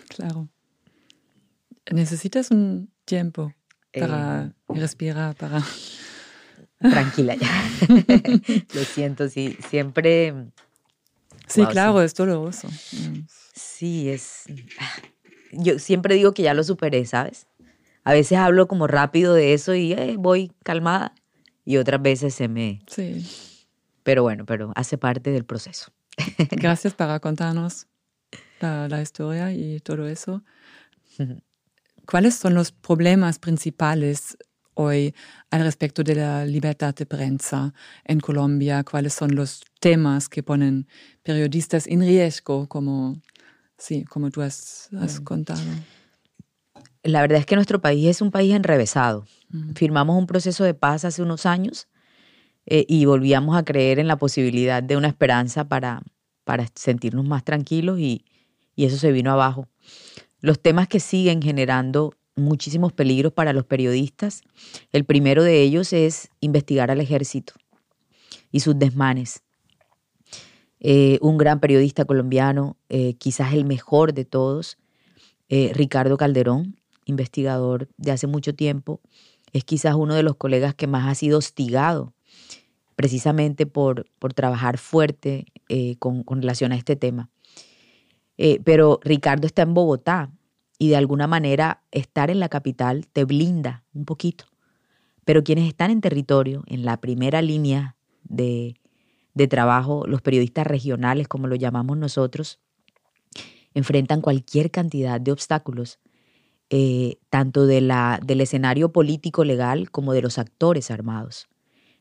Claro. 0.07 0.47
Necesitas 1.91 2.49
un 2.49 2.89
tiempo 3.03 3.53
para 3.91 4.45
eh, 4.45 4.79
respirar, 4.79 5.35
para... 5.35 5.61
Tranquila 6.79 7.35
ya. 7.35 7.51
Lo 8.73 8.83
siento, 8.85 9.27
sí, 9.27 9.57
siempre... 9.67 10.33
Sí, 11.53 11.65
claro, 11.67 12.01
es 12.01 12.13
doloroso. 12.15 12.67
Sí, 13.53 14.09
es... 14.09 14.45
Yo 15.51 15.77
siempre 15.77 16.15
digo 16.15 16.33
que 16.33 16.41
ya 16.41 16.53
lo 16.53 16.63
superé, 16.63 17.05
¿sabes? 17.05 17.45
A 18.03 18.13
veces 18.13 18.39
hablo 18.39 18.67
como 18.67 18.87
rápido 18.87 19.35
de 19.35 19.53
eso 19.53 19.75
y 19.75 19.93
eh, 19.93 20.15
voy 20.17 20.51
calmada 20.63 21.13
y 21.63 21.77
otras 21.77 22.01
veces 22.01 22.33
se 22.33 22.47
me... 22.47 22.81
Sí. 22.87 23.25
Pero 24.01 24.23
bueno, 24.23 24.45
pero 24.45 24.71
hace 24.75 24.97
parte 24.97 25.31
del 25.31 25.45
proceso. 25.45 25.91
Gracias 26.51 26.93
para 26.93 27.19
contarnos 27.19 27.87
la, 28.59 29.01
historia 29.01 29.51
y 29.53 29.79
todo 29.79 30.07
eso. 30.07 30.43
¿Cuáles 32.07 32.35
son 32.35 32.55
los 32.55 32.71
problemas 32.71 33.39
principales 33.39 34.37
hoy 34.75 35.13
al 35.49 35.61
respecto 35.63 36.03
de 36.03 36.15
la 36.15 36.45
libertad 36.45 36.93
de 36.95 37.05
prensa 37.05 37.73
en 38.05 38.19
Colombia? 38.19 38.83
¿Cuáles 38.83 39.13
son 39.13 39.35
los 39.35 39.63
temas 39.79 40.29
que 40.29 40.43
ponen 40.43 40.87
periodistas 41.23 41.87
en 41.87 42.01
riesgo, 42.01 42.67
como, 42.67 43.21
sí, 43.77 44.03
como 44.05 44.31
tú 44.31 44.41
has, 44.41 44.89
mm. 44.91 45.23
contado? 45.23 45.61
La 47.03 47.21
verdad 47.21 47.39
es 47.39 47.45
que 47.45 47.55
nuestro 47.55 47.81
país 47.81 48.07
es 48.07 48.21
un 48.21 48.31
país 48.31 48.53
enrevesado. 48.53 49.25
Firmamos 49.75 50.17
un 50.17 50.25
proceso 50.25 50.63
de 50.63 50.73
paz 50.73 51.05
hace 51.05 51.21
unos 51.21 51.45
años 51.45 51.87
eh, 52.65 52.85
y 52.87 53.05
volvíamos 53.05 53.55
a 53.55 53.63
creer 53.63 53.99
en 53.99 54.07
la 54.07 54.17
posibilidad 54.17 54.81
de 54.81 54.97
una 54.97 55.09
esperanza 55.09 55.67
para, 55.67 56.01
para 56.43 56.65
sentirnos 56.75 57.25
más 57.25 57.43
tranquilos 57.43 57.99
y, 57.99 58.25
y 58.75 58.85
eso 58.85 58.97
se 58.97 59.11
vino 59.11 59.31
abajo. 59.31 59.67
Los 60.39 60.59
temas 60.59 60.87
que 60.87 60.99
siguen 60.99 61.41
generando 61.41 62.13
muchísimos 62.35 62.93
peligros 62.93 63.33
para 63.33 63.53
los 63.53 63.65
periodistas, 63.65 64.41
el 64.91 65.05
primero 65.05 65.43
de 65.43 65.61
ellos 65.61 65.93
es 65.93 66.29
investigar 66.39 66.91
al 66.91 67.01
ejército 67.01 67.53
y 68.51 68.61
sus 68.61 68.77
desmanes. 68.77 69.43
Eh, 70.79 71.17
un 71.21 71.37
gran 71.37 71.59
periodista 71.59 72.05
colombiano, 72.05 72.77
eh, 72.89 73.13
quizás 73.15 73.53
el 73.53 73.65
mejor 73.65 74.13
de 74.13 74.25
todos, 74.25 74.77
Ricardo 75.49 76.17
Calderón, 76.17 76.77
investigador 77.05 77.87
de 77.97 78.11
hace 78.11 78.25
mucho 78.25 78.55
tiempo, 78.55 79.01
es 79.51 79.63
quizás 79.63 79.93
uno 79.93 80.15
de 80.15 80.23
los 80.23 80.35
colegas 80.35 80.73
que 80.73 80.87
más 80.87 81.07
ha 81.07 81.13
sido 81.13 81.37
hostigado 81.37 82.13
precisamente 82.95 83.65
por, 83.65 84.05
por 84.19 84.33
trabajar 84.33 84.77
fuerte 84.77 85.45
eh, 85.69 85.95
con, 85.97 86.23
relación 86.27 86.71
a 86.71 86.75
este 86.75 86.95
tema. 86.95 87.29
Eh, 88.37 88.59
pero 88.63 88.99
Ricardo 89.03 89.47
está 89.47 89.61
en 89.61 89.73
Bogotá 89.73 90.31
y 90.83 90.89
de 90.89 90.97
alguna 90.97 91.27
manera 91.27 91.81
estar 91.91 92.29
en 92.29 92.41
la 92.41 92.49
capital 92.49 93.07
te 93.07 93.23
blinda 93.23 93.85
un 93.93 94.03
poquito. 94.03 94.47
Pero 95.23 95.41
quienes 95.41 95.65
están 95.69 95.91
en 95.91 96.01
territorio, 96.01 96.65
en 96.67 96.83
la 96.83 96.99
primera 96.99 97.41
línea 97.41 97.95
de, 98.25 98.75
de 99.33 99.47
trabajo, 99.47 100.05
los 100.07 100.21
periodistas 100.21 100.67
regionales, 100.67 101.29
como 101.29 101.47
lo 101.47 101.55
llamamos 101.55 101.95
nosotros, 101.95 102.59
enfrentan 103.73 104.19
cualquier 104.19 104.71
cantidad 104.71 105.21
de 105.21 105.31
obstáculos 105.31 105.99
eh, 106.69 107.15
tanto 107.29 107.65
de 107.65 107.79
la, 107.79 108.19
del 108.21 108.41
escenario 108.41 108.91
político 108.91 109.45
legal 109.45 109.89
como 109.89 110.11
de 110.11 110.21
los 110.21 110.37
actores 110.37 110.91
armados. 110.91 111.47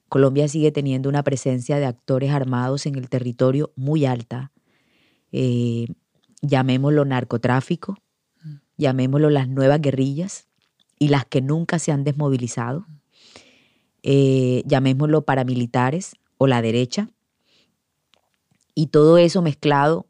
Colombia 0.08 0.48
sigue 0.48 0.72
teniendo 0.72 1.08
una 1.08 1.22
presencia 1.22 1.78
de 1.78 1.86
actores 1.86 2.32
armados 2.32 2.86
en 2.86 2.96
el 2.96 3.08
territorio 3.08 3.72
muy 3.76 4.06
alta. 4.06 4.50
Eh, 5.30 5.86
llamémoslo 6.40 7.04
narcotráfico, 7.04 7.96
llamémoslo 8.82 9.30
las 9.30 9.48
nuevas 9.48 9.80
guerrillas 9.80 10.46
y 10.98 11.08
las 11.08 11.24
que 11.24 11.40
nunca 11.40 11.78
se 11.78 11.90
han 11.90 12.04
desmovilizado. 12.04 12.86
Eh, 14.02 14.62
llamémoslo 14.66 15.22
paramilitares 15.22 16.16
o 16.36 16.46
la 16.46 16.60
derecha. 16.60 17.08
Y 18.74 18.88
todo 18.88 19.18
eso 19.18 19.42
mezclado 19.42 20.06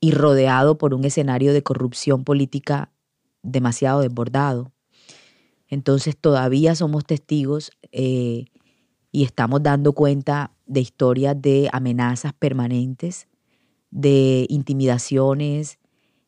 y 0.00 0.12
rodeado 0.12 0.78
por 0.78 0.94
un 0.94 1.04
escenario 1.04 1.52
de 1.52 1.62
corrupción 1.62 2.24
política 2.24 2.92
demasiado 3.42 4.00
desbordado. 4.00 4.72
Entonces 5.68 6.16
todavía 6.16 6.74
somos 6.74 7.04
testigos 7.04 7.72
eh, 7.92 8.44
y 9.10 9.24
estamos 9.24 9.62
dando 9.62 9.92
cuenta 9.92 10.52
de 10.66 10.80
historias 10.80 11.40
de 11.40 11.68
amenazas 11.72 12.32
permanentes, 12.32 13.28
de 13.90 14.46
intimidaciones, 14.48 15.78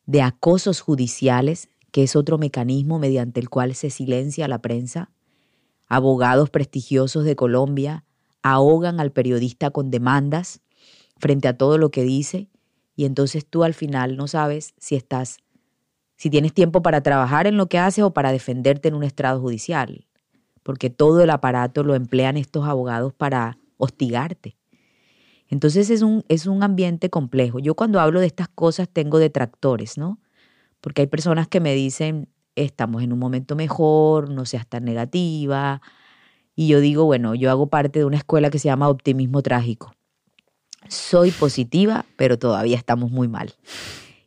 de 0.07 0.21
acosos 0.21 0.81
judiciales, 0.81 1.69
que 1.91 2.03
es 2.03 2.15
otro 2.15 2.37
mecanismo 2.37 2.97
mediante 2.97 3.39
el 3.39 3.49
cual 3.49 3.75
se 3.75 3.89
silencia 3.91 4.47
la 4.47 4.61
prensa. 4.61 5.11
Abogados 5.87 6.49
prestigiosos 6.49 7.23
de 7.23 7.35
Colombia 7.35 8.03
ahogan 8.41 8.99
al 8.99 9.11
periodista 9.11 9.69
con 9.69 9.91
demandas 9.91 10.61
frente 11.17 11.47
a 11.47 11.57
todo 11.57 11.77
lo 11.77 11.91
que 11.91 12.03
dice 12.03 12.49
y 12.95 13.05
entonces 13.05 13.45
tú 13.45 13.63
al 13.63 13.73
final 13.73 14.17
no 14.17 14.27
sabes 14.27 14.73
si 14.77 14.95
estás 14.95 15.37
si 16.15 16.31
tienes 16.31 16.53
tiempo 16.53 16.81
para 16.81 17.01
trabajar 17.01 17.45
en 17.45 17.57
lo 17.57 17.67
que 17.67 17.77
haces 17.77 18.03
o 18.03 18.11
para 18.11 18.31
defenderte 18.31 18.87
en 18.87 18.95
un 18.95 19.03
estrado 19.03 19.39
judicial, 19.39 20.07
porque 20.63 20.89
todo 20.89 21.21
el 21.21 21.29
aparato 21.29 21.83
lo 21.83 21.93
emplean 21.93 22.37
estos 22.37 22.67
abogados 22.67 23.13
para 23.13 23.59
hostigarte. 23.77 24.57
Entonces 25.49 25.89
es 25.89 26.01
un, 26.01 26.23
es 26.27 26.45
un 26.45 26.63
ambiente 26.63 27.09
complejo. 27.09 27.59
Yo 27.59 27.75
cuando 27.75 27.99
hablo 27.99 28.19
de 28.19 28.27
estas 28.27 28.49
cosas 28.49 28.89
tengo 28.89 29.19
detractores, 29.19 29.97
¿no? 29.97 30.19
Porque 30.81 31.01
hay 31.01 31.07
personas 31.07 31.47
que 31.47 31.59
me 31.59 31.73
dicen, 31.73 32.29
estamos 32.55 33.03
en 33.03 33.13
un 33.13 33.19
momento 33.19 33.55
mejor, 33.55 34.29
no 34.29 34.45
seas 34.45 34.67
tan 34.67 34.83
negativa. 34.83 35.81
Y 36.55 36.67
yo 36.67 36.79
digo, 36.79 37.05
bueno, 37.05 37.35
yo 37.35 37.49
hago 37.49 37.67
parte 37.67 37.99
de 37.99 38.05
una 38.05 38.17
escuela 38.17 38.49
que 38.49 38.59
se 38.59 38.67
llama 38.67 38.89
Optimismo 38.89 39.41
Trágico. 39.41 39.93
Soy 40.89 41.31
positiva, 41.31 42.05
pero 42.17 42.37
todavía 42.39 42.77
estamos 42.77 43.11
muy 43.11 43.27
mal 43.27 43.53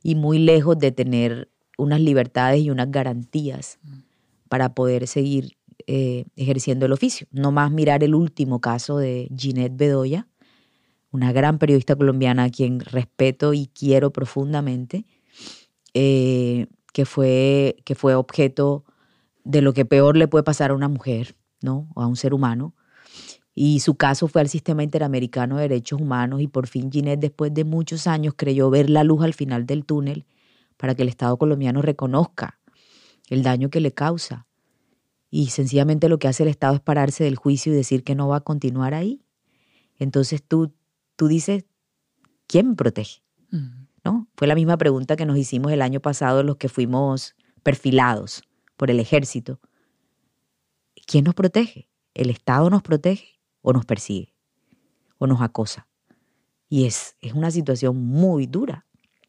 y 0.02 0.14
muy 0.14 0.38
lejos 0.38 0.78
de 0.78 0.92
tener 0.92 1.50
unas 1.76 2.00
libertades 2.00 2.62
y 2.62 2.70
unas 2.70 2.90
garantías 2.90 3.78
para 4.48 4.74
poder 4.74 5.06
seguir 5.06 5.56
eh, 5.86 6.26
ejerciendo 6.36 6.86
el 6.86 6.92
oficio. 6.92 7.26
No 7.30 7.52
más 7.52 7.70
mirar 7.70 8.04
el 8.04 8.14
último 8.14 8.60
caso 8.60 8.98
de 8.98 9.30
Ginette 9.36 9.76
Bedoya, 9.76 10.26
una 11.10 11.32
gran 11.32 11.58
periodista 11.58 11.96
colombiana 11.96 12.44
a 12.44 12.50
quien 12.50 12.80
respeto 12.80 13.52
y 13.52 13.66
quiero 13.66 14.12
profundamente, 14.12 15.06
eh, 15.94 16.66
que, 16.92 17.04
fue, 17.04 17.76
que 17.84 17.94
fue 17.94 18.14
objeto 18.14 18.84
de 19.44 19.62
lo 19.62 19.72
que 19.72 19.84
peor 19.84 20.16
le 20.16 20.28
puede 20.28 20.44
pasar 20.44 20.70
a 20.70 20.74
una 20.74 20.88
mujer, 20.88 21.36
¿no? 21.62 21.88
O 21.94 22.02
a 22.02 22.06
un 22.06 22.16
ser 22.16 22.34
humano. 22.34 22.74
Y 23.54 23.80
su 23.80 23.96
caso 23.96 24.28
fue 24.28 24.40
al 24.40 24.48
Sistema 24.48 24.82
Interamericano 24.82 25.56
de 25.56 25.62
Derechos 25.62 26.00
Humanos 26.00 26.40
y 26.40 26.46
por 26.46 26.66
fin 26.66 26.90
Ginette, 26.90 27.20
después 27.20 27.52
de 27.52 27.64
muchos 27.64 28.06
años, 28.06 28.34
creyó 28.36 28.70
ver 28.70 28.88
la 28.88 29.04
luz 29.04 29.22
al 29.22 29.34
final 29.34 29.66
del 29.66 29.84
túnel 29.84 30.26
para 30.76 30.94
que 30.94 31.02
el 31.02 31.08
Estado 31.08 31.36
colombiano 31.36 31.82
reconozca 31.82 32.60
el 33.28 33.42
daño 33.42 33.68
que 33.68 33.80
le 33.80 33.92
causa. 33.92 34.46
Y 35.30 35.48
sencillamente 35.48 36.08
lo 36.08 36.18
que 36.18 36.28
hace 36.28 36.44
el 36.44 36.48
Estado 36.48 36.74
es 36.74 36.80
pararse 36.80 37.24
del 37.24 37.36
juicio 37.36 37.72
y 37.72 37.76
decir 37.76 38.02
que 38.02 38.14
no 38.14 38.28
va 38.28 38.36
a 38.36 38.40
continuar 38.40 38.94
ahí. 38.94 39.22
Entonces 39.98 40.42
tú, 40.42 40.72
tú 41.20 41.28
dices, 41.28 41.66
¿quién 42.46 42.76
protege? 42.76 43.22
Mm. 43.50 43.88
¿No? 44.06 44.26
Fue 44.38 44.46
la 44.46 44.54
misma 44.54 44.78
pregunta 44.78 45.16
que 45.16 45.26
nos 45.26 45.36
hicimos 45.36 45.70
el 45.70 45.82
año 45.82 46.00
pasado 46.00 46.42
los 46.42 46.56
que 46.56 46.70
fuimos 46.70 47.34
perfilados 47.62 48.42
por 48.78 48.90
el 48.90 48.98
ejército. 49.00 49.60
¿Quién 51.04 51.24
nos 51.24 51.34
protege? 51.34 51.90
¿El 52.14 52.30
Estado 52.30 52.70
nos 52.70 52.82
protege 52.82 53.38
o 53.60 53.74
nos 53.74 53.84
persigue 53.84 54.34
o 55.18 55.26
nos 55.26 55.42
acosa? 55.42 55.88
Y 56.70 56.86
es, 56.86 57.16
es 57.20 57.34
una 57.34 57.50
situación 57.50 58.02
muy 58.02 58.46
dura, 58.46 58.86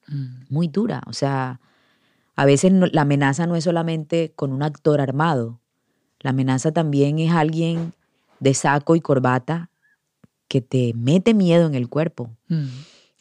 mm. 0.08 0.46
muy 0.48 0.70
dura. 0.70 1.02
O 1.08 1.12
sea, 1.12 1.60
a 2.38 2.46
veces 2.46 2.72
la 2.72 3.02
amenaza 3.02 3.48
no 3.48 3.58
es 3.58 3.66
solamente 3.66 4.32
con 4.34 4.54
un 4.54 4.64
actor 4.64 5.02
armado, 5.02 5.60
la 6.22 6.30
amenaza 6.30 6.72
también 6.72 7.20
es 7.20 7.34
alguien 7.34 7.94
de 8.40 8.54
saco 8.54 8.96
y 8.96 9.02
corbata 9.02 9.71
que 10.52 10.60
te 10.60 10.92
mete 10.98 11.34
miedo 11.34 11.66
en 11.66 11.76
el 11.76 11.88
cuerpo, 11.88 12.30
mm. 12.50 12.66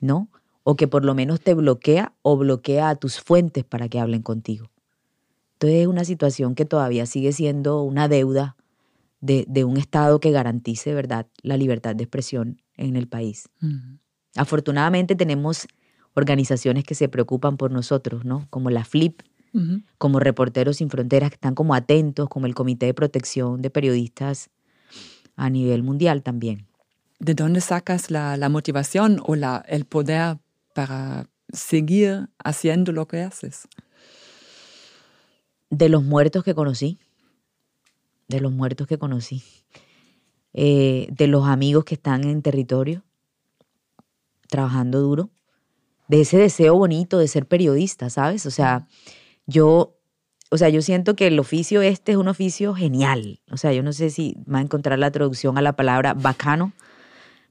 ¿no? 0.00 0.28
O 0.64 0.74
que 0.74 0.88
por 0.88 1.04
lo 1.04 1.14
menos 1.14 1.40
te 1.40 1.54
bloquea 1.54 2.12
o 2.22 2.36
bloquea 2.36 2.88
a 2.88 2.96
tus 2.96 3.20
fuentes 3.20 3.62
para 3.62 3.88
que 3.88 4.00
hablen 4.00 4.22
contigo. 4.22 4.68
Entonces 5.52 5.82
es 5.82 5.86
una 5.86 6.04
situación 6.04 6.56
que 6.56 6.64
todavía 6.64 7.06
sigue 7.06 7.32
siendo 7.32 7.84
una 7.84 8.08
deuda 8.08 8.56
de, 9.20 9.64
un 9.64 9.76
Estado 9.76 10.18
que 10.18 10.32
garantice, 10.32 10.92
¿verdad?, 10.92 11.28
la 11.42 11.56
libertad 11.56 11.94
de 11.94 12.02
expresión 12.02 12.60
en 12.76 12.96
el 12.96 13.06
país. 13.06 13.48
Mm. 13.60 13.98
Afortunadamente 14.34 15.14
tenemos 15.14 15.68
organizaciones 16.14 16.82
que 16.82 16.96
se 16.96 17.08
preocupan 17.08 17.56
por 17.56 17.70
nosotros, 17.70 18.24
¿no? 18.24 18.48
Como 18.50 18.70
la 18.70 18.84
FLIP, 18.84 19.22
como 19.98 20.18
Reporteros 20.18 20.78
Sin 20.78 20.90
Fronteras, 20.90 21.30
que 21.30 21.34
están 21.34 21.54
como 21.54 21.74
atentos, 21.74 22.28
como 22.28 22.46
el 22.46 22.56
Comité 22.56 22.86
de 22.86 22.94
Protección 22.94 23.62
de 23.62 23.70
Periodistas 23.70 24.50
a 25.36 25.48
nivel 25.48 25.84
mundial 25.84 26.24
también. 26.24 26.69
¿De 27.20 27.34
dónde 27.34 27.60
sacas 27.60 28.10
la, 28.10 28.48
motivación 28.48 29.20
o 29.24 29.36
la, 29.36 29.62
el 29.68 29.84
poder 29.84 30.38
para 30.74 31.28
seguir 31.52 32.30
haciendo 32.42 32.92
lo 32.92 33.06
que 33.06 33.20
haces? 33.20 33.68
De 35.68 35.90
los 35.90 36.02
muertos 36.02 36.42
que 36.42 36.54
conocí, 36.54 36.98
de 38.26 38.40
los 38.40 38.52
muertos 38.52 38.86
que 38.86 38.98
conocí, 38.98 39.42
eh, 40.54 41.08
de 41.10 41.26
los 41.26 41.46
amigos 41.46 41.84
que 41.84 41.94
están 41.94 42.24
en 42.24 42.40
territorio, 42.40 43.04
trabajando 44.48 45.00
duro, 45.00 45.30
de 46.08 46.22
ese 46.22 46.38
deseo 46.38 46.74
bonito 46.74 47.18
de 47.18 47.28
ser 47.28 47.46
periodista, 47.46 48.08
¿sabes? 48.08 48.46
O 48.46 48.50
sea, 48.50 48.88
yo, 49.46 49.98
o 50.50 50.56
sea, 50.56 50.70
yo 50.70 50.80
siento 50.80 51.14
que 51.16 51.26
el 51.26 51.38
oficio 51.38 51.82
este 51.82 52.12
es 52.12 52.18
un 52.18 52.28
oficio 52.28 52.74
genial. 52.74 53.40
O 53.50 53.58
sea, 53.58 53.74
yo 53.74 53.82
no 53.82 53.92
sé 53.92 54.08
si 54.08 54.36
va 54.52 54.58
a 54.58 54.62
encontrar 54.62 54.98
la 54.98 55.10
traducción 55.10 55.58
a 55.58 55.62
la 55.62 55.76
palabra 55.76 56.14
bacano, 56.14 56.72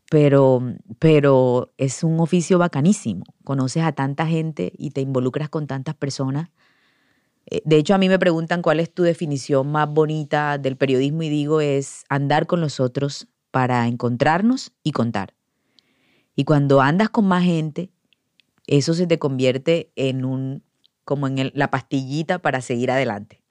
pero, 0.10 0.62
pero 0.98 1.72
es 1.78 2.04
un 2.04 2.20
oficio 2.20 2.58
bacanísimo. 2.58 3.24
Conoces 3.44 3.84
a 3.84 3.92
tanta 3.92 4.26
gente 4.26 4.74
y 4.78 4.92
te 4.92 5.02
involucras 5.02 5.50
con 5.50 5.68
tantas 5.68 5.96
personas. 5.96 6.50
Eh, 7.46 7.62
de 7.64 7.78
hecho, 7.78 7.94
a 7.94 8.00
mí 8.00 8.10
me 8.10 8.20
preguntan 8.20 8.62
cuál 8.62 8.80
es 8.80 8.92
tu 8.92 9.04
definición 9.04 9.72
más 9.72 9.88
bonita 9.88 10.58
del 10.58 10.78
periodismo 10.78 11.24
y 11.24 11.30
digo 11.30 11.62
es 11.62 12.06
andar 12.10 12.48
con 12.48 12.60
los 12.60 12.80
otros 12.80 13.28
para 13.52 13.88
encontrarnos 13.88 14.72
y 14.84 14.92
contar. 14.92 15.36
Y 16.36 16.44
cuando 16.44 16.82
andas 16.82 17.10
con 17.10 17.28
más 17.28 17.44
gente, 17.44 17.92
eso 18.66 18.94
se 18.94 19.06
te 19.08 19.20
convierte 19.20 19.92
en 19.96 20.26
un 20.26 20.64
como 21.06 21.28
en 21.28 21.52
la 21.56 21.72
pastillita 21.72 22.38
para 22.40 22.62
seguir 22.62 22.92
adelante. 22.92 23.42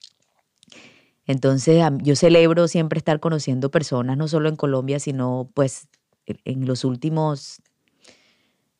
Entonces, 1.26 1.84
yo 2.02 2.16
celebro 2.16 2.68
siempre 2.68 2.98
estar 2.98 3.20
conociendo 3.20 3.70
personas, 3.70 4.16
no 4.16 4.28
solo 4.28 4.48
en 4.48 4.56
Colombia, 4.56 5.00
sino 5.00 5.50
pues 5.54 5.88
en 6.44 6.66
los 6.66 6.84
últimos 6.84 7.60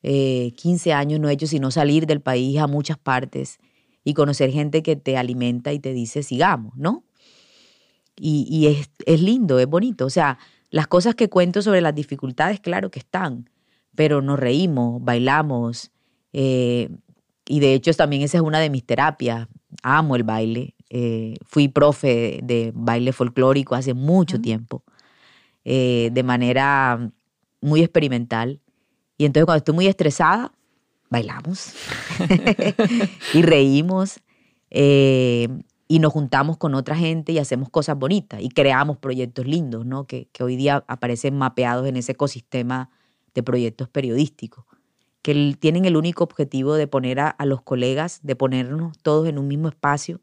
15 0.01 0.89
eh, 0.89 0.93
años 0.93 1.19
no 1.19 1.27
he 1.29 1.33
hecho 1.33 1.47
sino 1.47 1.71
salir 1.71 2.05
del 2.05 2.21
país 2.21 2.57
a 2.57 2.67
muchas 2.67 2.97
partes 2.97 3.59
y 4.03 4.13
conocer 4.13 4.51
gente 4.51 4.81
que 4.81 4.95
te 4.95 5.17
alimenta 5.17 5.73
y 5.73 5.79
te 5.79 5.93
dice, 5.93 6.23
sigamos, 6.23 6.75
¿no? 6.77 7.03
Y, 8.21 8.67
es, 8.67 8.89
es, 9.05 9.21
lindo, 9.21 9.59
es 9.59 9.67
bonito. 9.67 10.05
O 10.05 10.09
sea, 10.09 10.39
las 10.71 10.87
cosas 10.87 11.15
que 11.15 11.29
cuento 11.29 11.61
sobre 11.61 11.79
las 11.79 11.95
dificultades, 11.95 12.59
claro 12.59 12.91
que 12.91 12.99
están, 12.99 13.49
pero 13.95 14.21
nos 14.21 14.37
reímos, 14.37 15.01
bailamos, 15.01 15.91
eh, 16.33 16.89
y 17.47 17.59
de 17.59 17.73
hecho 17.73 17.93
también 17.93 18.21
esa 18.21 18.37
es 18.37 18.43
una 18.43 18.59
de 18.59 18.69
mis 18.69 18.85
terapias. 18.85 19.47
Amo 19.83 20.15
el 20.15 20.23
baile. 20.23 20.75
Eh, 20.89 21.35
fui 21.45 21.67
profe 21.67 22.39
de 22.43 22.71
baile 22.75 23.13
folclórico 23.13 23.75
hace 23.75 23.93
mucho 23.93 24.41
tiempo, 24.41 24.83
eh, 25.63 26.09
de 26.11 26.23
manera 26.23 27.11
muy 27.61 27.81
experimental. 27.81 28.61
Y 29.17 29.25
entonces 29.25 29.45
cuando 29.45 29.57
estoy 29.59 29.75
muy 29.75 29.87
estresada, 29.87 30.53
bailamos 31.09 31.73
y 33.33 33.41
reímos 33.41 34.19
eh, 34.69 35.47
y 35.87 35.99
nos 35.99 36.13
juntamos 36.13 36.57
con 36.57 36.75
otra 36.75 36.95
gente 36.95 37.31
y 37.31 37.39
hacemos 37.39 37.69
cosas 37.69 37.97
bonitas 37.97 38.41
y 38.41 38.49
creamos 38.49 38.97
proyectos 38.97 39.45
lindos, 39.45 39.85
¿no? 39.85 40.05
Que, 40.05 40.27
que 40.31 40.43
hoy 40.43 40.55
día 40.55 40.83
aparecen 40.87 41.37
mapeados 41.37 41.87
en 41.87 41.97
ese 41.97 42.11
ecosistema 42.11 42.89
de 43.33 43.43
proyectos 43.43 43.89
periodísticos 43.89 44.65
que 45.21 45.55
tienen 45.59 45.85
el 45.85 45.97
único 45.97 46.23
objetivo 46.23 46.75
de 46.75 46.87
poner 46.87 47.19
a, 47.19 47.35
los 47.45 47.61
colegas, 47.61 48.19
de 48.23 48.35
ponernos 48.35 48.97
todos 48.99 49.27
en 49.27 49.37
un 49.37 49.47
mismo 49.47 49.67
espacio, 49.67 50.21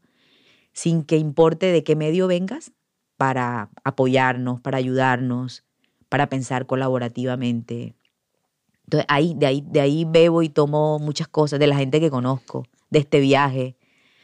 sin 0.72 1.04
que 1.04 1.16
importe 1.16 1.66
de 1.66 1.84
qué 1.84 1.96
medio 1.96 2.26
vengas, 2.26 2.72
para 3.16 3.70
apoyarnos, 3.82 4.60
para 4.60 4.78
ayudarnos, 4.78 5.64
para 6.08 6.28
pensar 6.28 6.66
colaborativamente. 6.66 7.94
Entonces 8.84 9.06
ahí, 9.08 9.34
de 9.36 9.46
ahí, 9.46 9.64
de 9.66 9.80
ahí 9.80 10.04
bebo 10.04 10.42
y 10.42 10.48
tomo 10.48 10.98
muchas 10.98 11.28
cosas 11.28 11.58
de 11.58 11.66
la 11.66 11.76
gente 11.76 12.00
que 12.00 12.10
conozco, 12.10 12.64
de 12.90 13.00
este 13.00 13.20
viaje. 13.20 13.76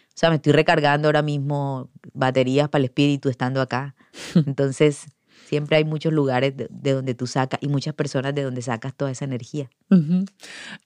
O 0.09 0.15
sea, 0.15 0.31
me 0.31 0.37
estoy 0.37 0.53
recargando 0.53 1.09
ahora 1.09 1.23
mismo 1.23 1.91
baterías 2.13 2.69
para 2.69 2.81
el 2.81 2.87
espíritu 2.87 3.29
estando 3.29 3.61
acá. 3.61 3.95
Entonces, 4.35 5.07
siempre 5.47 5.77
hay 5.77 5.85
muchos 5.85 6.13
lugares 6.13 6.55
de, 6.57 6.93
donde 6.93 7.15
tú 7.15 7.27
sacas 7.27 7.61
y 7.63 7.69
muchas 7.69 7.95
personas 7.95 8.35
de 8.35 8.43
donde 8.43 8.63
sacas 8.63 8.95
toda 8.95 9.11
esa 9.11 9.25
energía. 9.25 9.71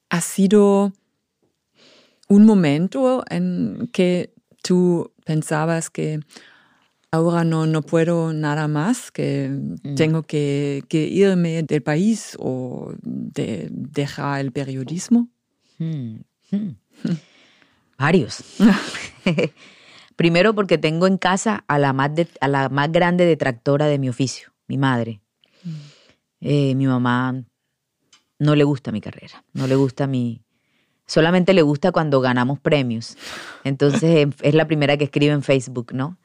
¿Ha 0.09 0.21
sido 0.21 0.93
un 2.29 2.45
momento 2.45 3.25
en 3.31 3.89
que 3.93 4.33
tú 4.63 5.13
pensabas 5.25 5.91
que 5.91 6.21
ahora 7.11 7.45
no, 7.45 7.67
no 7.67 7.83
puedo 7.83 8.33
nada 8.33 8.69
más, 8.69 9.11
que 9.11 9.49
mm. 9.49 9.95
tengo 9.95 10.23
que, 10.23 10.85
irme 10.91 11.63
del 11.63 11.83
país 11.83 12.37
o 12.39 12.93
de, 13.03 13.69
dejar 13.71 14.41
el 14.41 14.53
periodismo? 14.53 15.29
Hmm, 15.79 16.17
hmm. 16.51 16.71
Varios. 17.99 18.43
Primero 20.17 20.55
porque 20.55 20.79
tengo 20.79 21.07
en 21.07 21.19
casa 21.19 21.65
a 21.69 21.79
la 21.79 21.93
más, 21.93 22.11
a 22.41 22.49
la 22.49 22.69
más 22.69 22.91
grande 22.91 23.25
detractora 23.27 23.87
de 23.87 23.99
mi 23.99 24.09
oficio 24.09 24.57
mi 24.67 24.79
madre. 24.79 25.21
Mm. 25.65 25.71
Eh, 26.41 26.75
mi 26.75 26.87
mamá 26.87 27.45
no 28.39 28.55
le 28.55 28.65
gusta 28.65 28.93
mi 28.93 29.01
carrera, 29.01 29.45
no 29.53 29.67
le 29.67 29.75
gusta 29.75 30.07
mi... 30.07 30.43
Solamente 31.07 31.55
le 31.55 31.63
gusta 31.63 31.93
cuando 31.93 32.21
ganamos 32.21 32.59
premios. 32.59 33.17
Entonces 33.65 34.29
es 34.43 34.55
la 34.55 34.67
primera 34.67 34.97
que 34.97 35.05
escribe 35.05 35.33
en 35.33 35.43
Facebook, 35.43 35.93
¿no? 35.95 36.19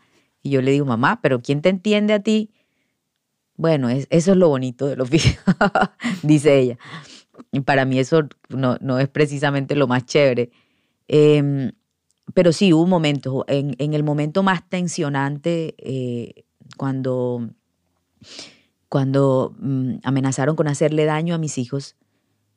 Y 0.44 0.50
yo 0.52 0.62
le 0.62 0.72
digo, 0.72 0.86
mamá, 0.86 1.20
pero 1.22 1.42
¿quién 1.42 1.62
te 1.62 1.70
entiende 1.70 2.14
a 2.14 2.20
ti? 2.20 2.52
Bueno, 3.56 3.90
eso 3.90 4.06
es 4.10 4.38
lo 4.38 4.50
bonito 4.50 4.88
del 4.88 5.02
oficio, 5.02 5.40
dice 6.24 6.60
ella. 6.60 6.78
Y 7.52 7.62
para 7.62 7.86
mí 7.86 8.00
eso 8.00 8.28
no, 8.50 8.78
no, 8.82 9.00
es 9.00 9.08
precisamente 9.08 9.76
lo 9.76 9.88
más 9.88 10.06
chévere. 10.06 10.52
Em, 11.08 11.72
pero 12.34 12.54
sí, 12.54 12.74
hubo 12.74 12.88
momentos. 12.88 13.44
En, 13.48 13.76
en 13.78 13.94
el 13.94 14.04
momento 14.04 14.44
más 14.44 14.68
tensionante, 14.68 15.76
eh, 15.78 16.46
cuando, 16.78 17.50
cuando 18.90 19.56
mm, 19.60 19.98
amenazaron 20.04 20.56
con 20.56 20.68
hacerle 20.68 21.06
daño 21.06 21.36
a 21.36 21.38
mis 21.38 21.58
hijos, 21.58 21.96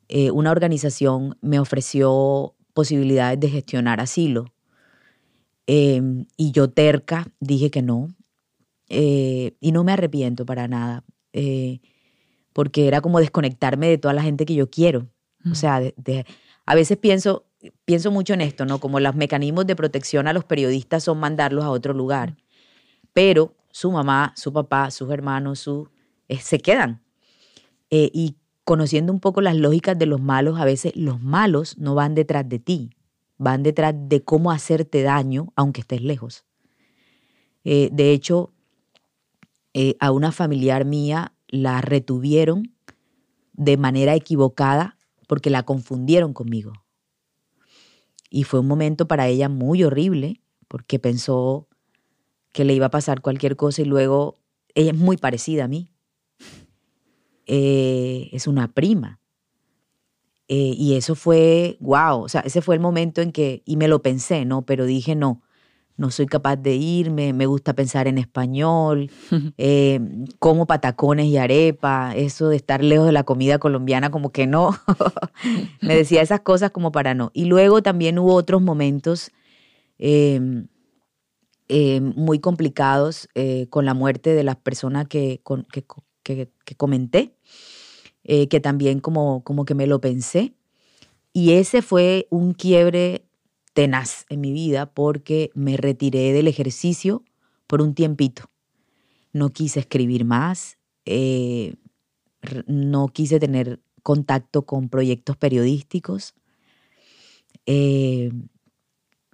eh, 0.07 0.31
una 0.31 0.51
organización 0.51 1.37
me 1.41 1.59
ofreció 1.59 2.55
posibilidades 2.73 3.39
de 3.39 3.49
gestionar 3.49 3.99
asilo. 3.99 4.53
Em, 5.67 6.25
y 6.37 6.51
yo 6.51 6.69
terca 6.69 7.27
dije 7.39 7.71
que 7.71 7.81
no. 7.81 8.09
Eh, 8.89 9.55
y 9.59 9.71
no 9.71 9.83
me 9.83 9.91
arrepiento 9.93 10.45
para 10.45 10.67
nada. 10.67 11.03
porque 12.53 12.87
era 12.87 13.01
como 13.01 13.19
desconectarme 13.19 13.87
de 13.89 13.97
toda 13.97 14.13
la 14.13 14.23
gente 14.23 14.45
que 14.45 14.55
yo 14.55 14.69
quiero. 14.69 15.09
O 15.51 15.55
sea, 15.55 15.81
a 16.65 16.75
veces 16.75 16.97
pienso, 16.97 17.45
pienso 17.85 18.11
mucho 18.11 18.33
en 18.33 18.41
esto, 18.41 18.65
¿no? 18.65 18.79
Como 18.79 18.99
los 18.99 19.15
mecanismos 19.15 19.67
de 19.67 19.75
protección 19.75 20.27
a 20.27 20.33
los 20.33 20.45
periodistas 20.45 21.03
son 21.03 21.19
mandarlos 21.19 21.63
a 21.63 21.69
otro 21.69 21.93
lugar. 21.93 22.37
Pero 23.13 23.55
su 23.71 23.91
mamá, 23.91 24.33
su 24.35 24.53
papá, 24.53 24.89
sus 24.91 25.11
hermanos, 25.11 25.59
su, 25.59 25.89
eh, 26.27 26.37
se 26.37 26.59
quedan. 26.59 27.01
Eh, 27.89 28.09
y 28.13 28.37
conociendo 28.63 29.13
un 29.13 29.19
poco 29.19 29.41
las 29.41 29.55
lógicas 29.55 29.97
de 29.97 30.05
los 30.05 30.21
malos, 30.21 30.59
a 30.59 30.65
veces 30.65 30.95
los 30.95 31.21
malos 31.21 31.77
no 31.77 31.93
van 31.93 32.15
detrás 32.15 32.47
de 32.49 32.59
ti, 32.59 32.89
van 33.37 33.63
detrás 33.63 33.93
de 33.97 34.23
cómo 34.23 34.51
hacerte 34.51 35.03
daño 35.03 35.51
aunque 35.55 35.81
estés 35.81 36.01
lejos. 36.01 36.45
Eh, 37.63 37.89
de 37.91 38.11
hecho, 38.11 38.53
a 39.99 40.11
una 40.11 40.31
familiar 40.31 40.85
mía 40.85 41.33
la 41.49 41.81
retuvieron 41.81 42.73
de 43.53 43.77
manera 43.77 44.15
equivocada 44.15 44.97
porque 45.27 45.49
la 45.49 45.63
confundieron 45.63 46.33
conmigo. 46.33 46.73
Y 48.29 48.43
fue 48.43 48.59
un 48.59 48.67
momento 48.67 49.07
para 49.07 49.27
ella 49.27 49.49
muy 49.49 49.83
horrible 49.83 50.41
porque 50.67 50.99
pensó 50.99 51.67
que 52.51 52.65
le 52.65 52.73
iba 52.73 52.87
a 52.87 52.91
pasar 52.91 53.21
cualquier 53.21 53.55
cosa 53.55 53.81
y 53.81 53.85
luego 53.85 54.39
ella 54.73 54.91
es 54.91 54.97
muy 54.97 55.17
parecida 55.17 55.65
a 55.65 55.67
mí. 55.67 55.91
Eh, 57.47 58.29
es 58.31 58.47
una 58.47 58.73
prima. 58.73 59.19
Eh, 60.47 60.73
y 60.77 60.95
eso 60.95 61.15
fue, 61.15 61.77
wow, 61.79 62.21
o 62.21 62.29
sea, 62.29 62.41
ese 62.41 62.61
fue 62.61 62.75
el 62.75 62.81
momento 62.81 63.21
en 63.21 63.31
que, 63.31 63.63
y 63.65 63.77
me 63.77 63.87
lo 63.87 64.01
pensé, 64.01 64.45
¿no? 64.45 64.63
Pero 64.63 64.85
dije, 64.85 65.15
no, 65.15 65.41
no 65.97 66.11
soy 66.11 66.25
capaz 66.25 66.57
de 66.57 66.75
irme, 66.75 67.33
me 67.33 67.45
gusta 67.45 67.73
pensar 67.73 68.07
en 68.07 68.17
español, 68.17 69.09
eh, 69.57 69.99
como 70.39 70.67
patacones 70.67 71.27
y 71.27 71.37
arepa, 71.37 72.13
eso 72.15 72.49
de 72.49 72.57
estar 72.57 72.83
lejos 72.83 73.05
de 73.05 73.11
la 73.11 73.23
comida 73.23 73.59
colombiana 73.59 74.11
como 74.11 74.31
que 74.31 74.45
no, 74.45 74.77
me 75.81 75.95
decía 75.95 76.21
esas 76.21 76.41
cosas 76.41 76.71
como 76.71 76.91
para 76.91 77.13
no. 77.13 77.31
Y 77.33 77.45
luego 77.45 77.81
también 77.81 78.19
hubo 78.19 78.33
otros 78.33 78.61
momentos 78.61 79.31
em, 79.97 80.67
em, 81.69 82.13
muy 82.15 82.39
complicados 82.39 83.29
eh, 83.35 83.67
con 83.69 83.85
la 83.85 83.93
muerte 83.93 84.35
de 84.35 84.43
las 84.43 84.57
personas 84.57 85.07
que, 85.07 85.41
que, 85.71 86.49
que, 86.65 86.75
comenté, 86.75 87.35
eh, 88.25 88.47
que 88.47 88.59
también 88.59 88.99
como, 88.99 89.43
como 89.43 89.65
que 89.65 89.75
me 89.75 89.87
lo 89.87 90.01
pensé. 90.01 90.53
Y 91.31 91.53
ese 91.53 91.81
fue 91.81 92.27
un 92.29 92.53
quiebre 92.53 93.25
tenaz 93.73 94.25
en 94.29 94.41
mi 94.41 94.51
vida 94.51 94.87
porque 94.87 95.51
me 95.53 95.77
retiré 95.77 96.33
del 96.33 96.47
ejercicio 96.47 97.23
por 97.67 97.81
un 97.81 97.93
tiempito. 97.93 98.49
No 99.31 99.49
quise 99.49 99.81
escribir 99.81 100.25
más, 100.25 100.77
eh, 101.05 101.75
no 102.67 103.09
quise 103.09 103.39
tener 103.39 103.79
contacto 104.01 104.65
con 104.65 104.89
proyectos 104.89 105.37
periodísticos. 105.37 106.33
Eh, 107.65 108.31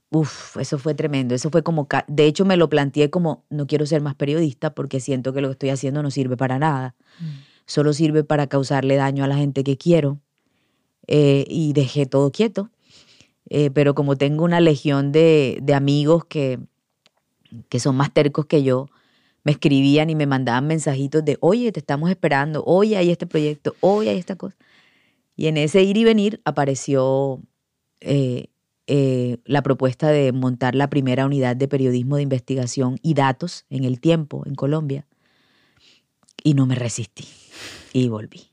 uf, 0.10 0.58
eso 0.58 0.80
fue 0.80 0.96
tremendo. 0.96 1.36
Eso 1.36 1.50
fue 1.50 1.64
como, 1.64 1.88
de 2.08 2.26
hecho 2.26 2.46
me 2.46 2.58
lo 2.58 2.68
planteé 2.68 3.10
como, 3.10 3.46
no 3.50 3.68
quiero 3.68 3.86
ser 3.86 4.02
más 4.02 4.16
periodista 4.16 4.74
porque 4.74 5.00
siento 5.00 5.34
que 5.34 5.42
lo 5.42 5.50
que 5.50 5.54
estoy 5.54 5.70
haciendo 5.70 6.04
no 6.04 6.12
sirve 6.12 6.36
para 6.36 6.60
nada. 6.60 6.96
Mm. 7.20 7.51
Solo 7.66 7.94
sirve 7.94 8.24
para 8.24 8.48
causarle 8.48 8.96
daño 8.96 9.24
a 9.24 9.28
la 9.28 9.38
gente 9.38 9.64
que 9.64 9.78
quiero. 9.78 10.20
Eh, 11.08 11.46
y 11.50 11.74
dejé 11.74 12.06
todo 12.06 12.32
quieto. 12.32 12.70
Eh, 13.50 13.70
pero 13.72 13.96
como 13.96 14.16
tengo 14.16 14.46
una 14.46 14.62
legión 14.62 15.12
de, 15.12 15.62
amigos 15.76 16.26
que, 16.26 16.60
que 17.70 17.80
son 17.80 17.98
más 17.98 18.14
tercos 18.14 18.46
que 18.46 18.64
yo, 18.64 18.88
me 19.44 19.52
escribían 19.52 20.10
y 20.10 20.16
me 20.16 20.28
mandaban 20.28 20.68
mensajitos 20.68 21.26
de, 21.26 21.38
oye, 21.42 21.72
te 21.72 21.80
estamos 21.80 22.10
esperando, 22.10 22.64
oye, 22.66 22.96
hay 22.96 23.10
este 23.10 23.26
proyecto, 23.26 23.76
oye, 23.82 24.12
hay 24.12 24.20
esta 24.20 24.36
cosa. 24.36 24.56
Y 25.36 25.48
en 25.48 25.58
ese 25.58 25.84
ir 25.84 25.98
y 25.98 26.04
venir 26.04 26.42
apareció 26.46 27.42
eh, 28.00 28.48
la 29.46 29.64
propuesta 29.64 30.10
de 30.10 30.32
montar 30.32 30.76
la 30.76 30.90
primera 30.90 31.26
unidad 31.26 31.56
de 31.56 31.68
periodismo 31.68 32.18
de 32.18 32.24
investigación 32.24 33.00
y 33.02 33.16
datos 33.16 33.66
en 33.70 33.84
el 33.84 34.00
tiempo 34.00 34.44
en 34.46 34.56
Colombia. 34.56 35.08
Y 36.44 36.54
no 36.54 36.66
me 36.66 36.76
resistí 36.76 37.26
y 37.94 38.08
volví. 38.08 38.52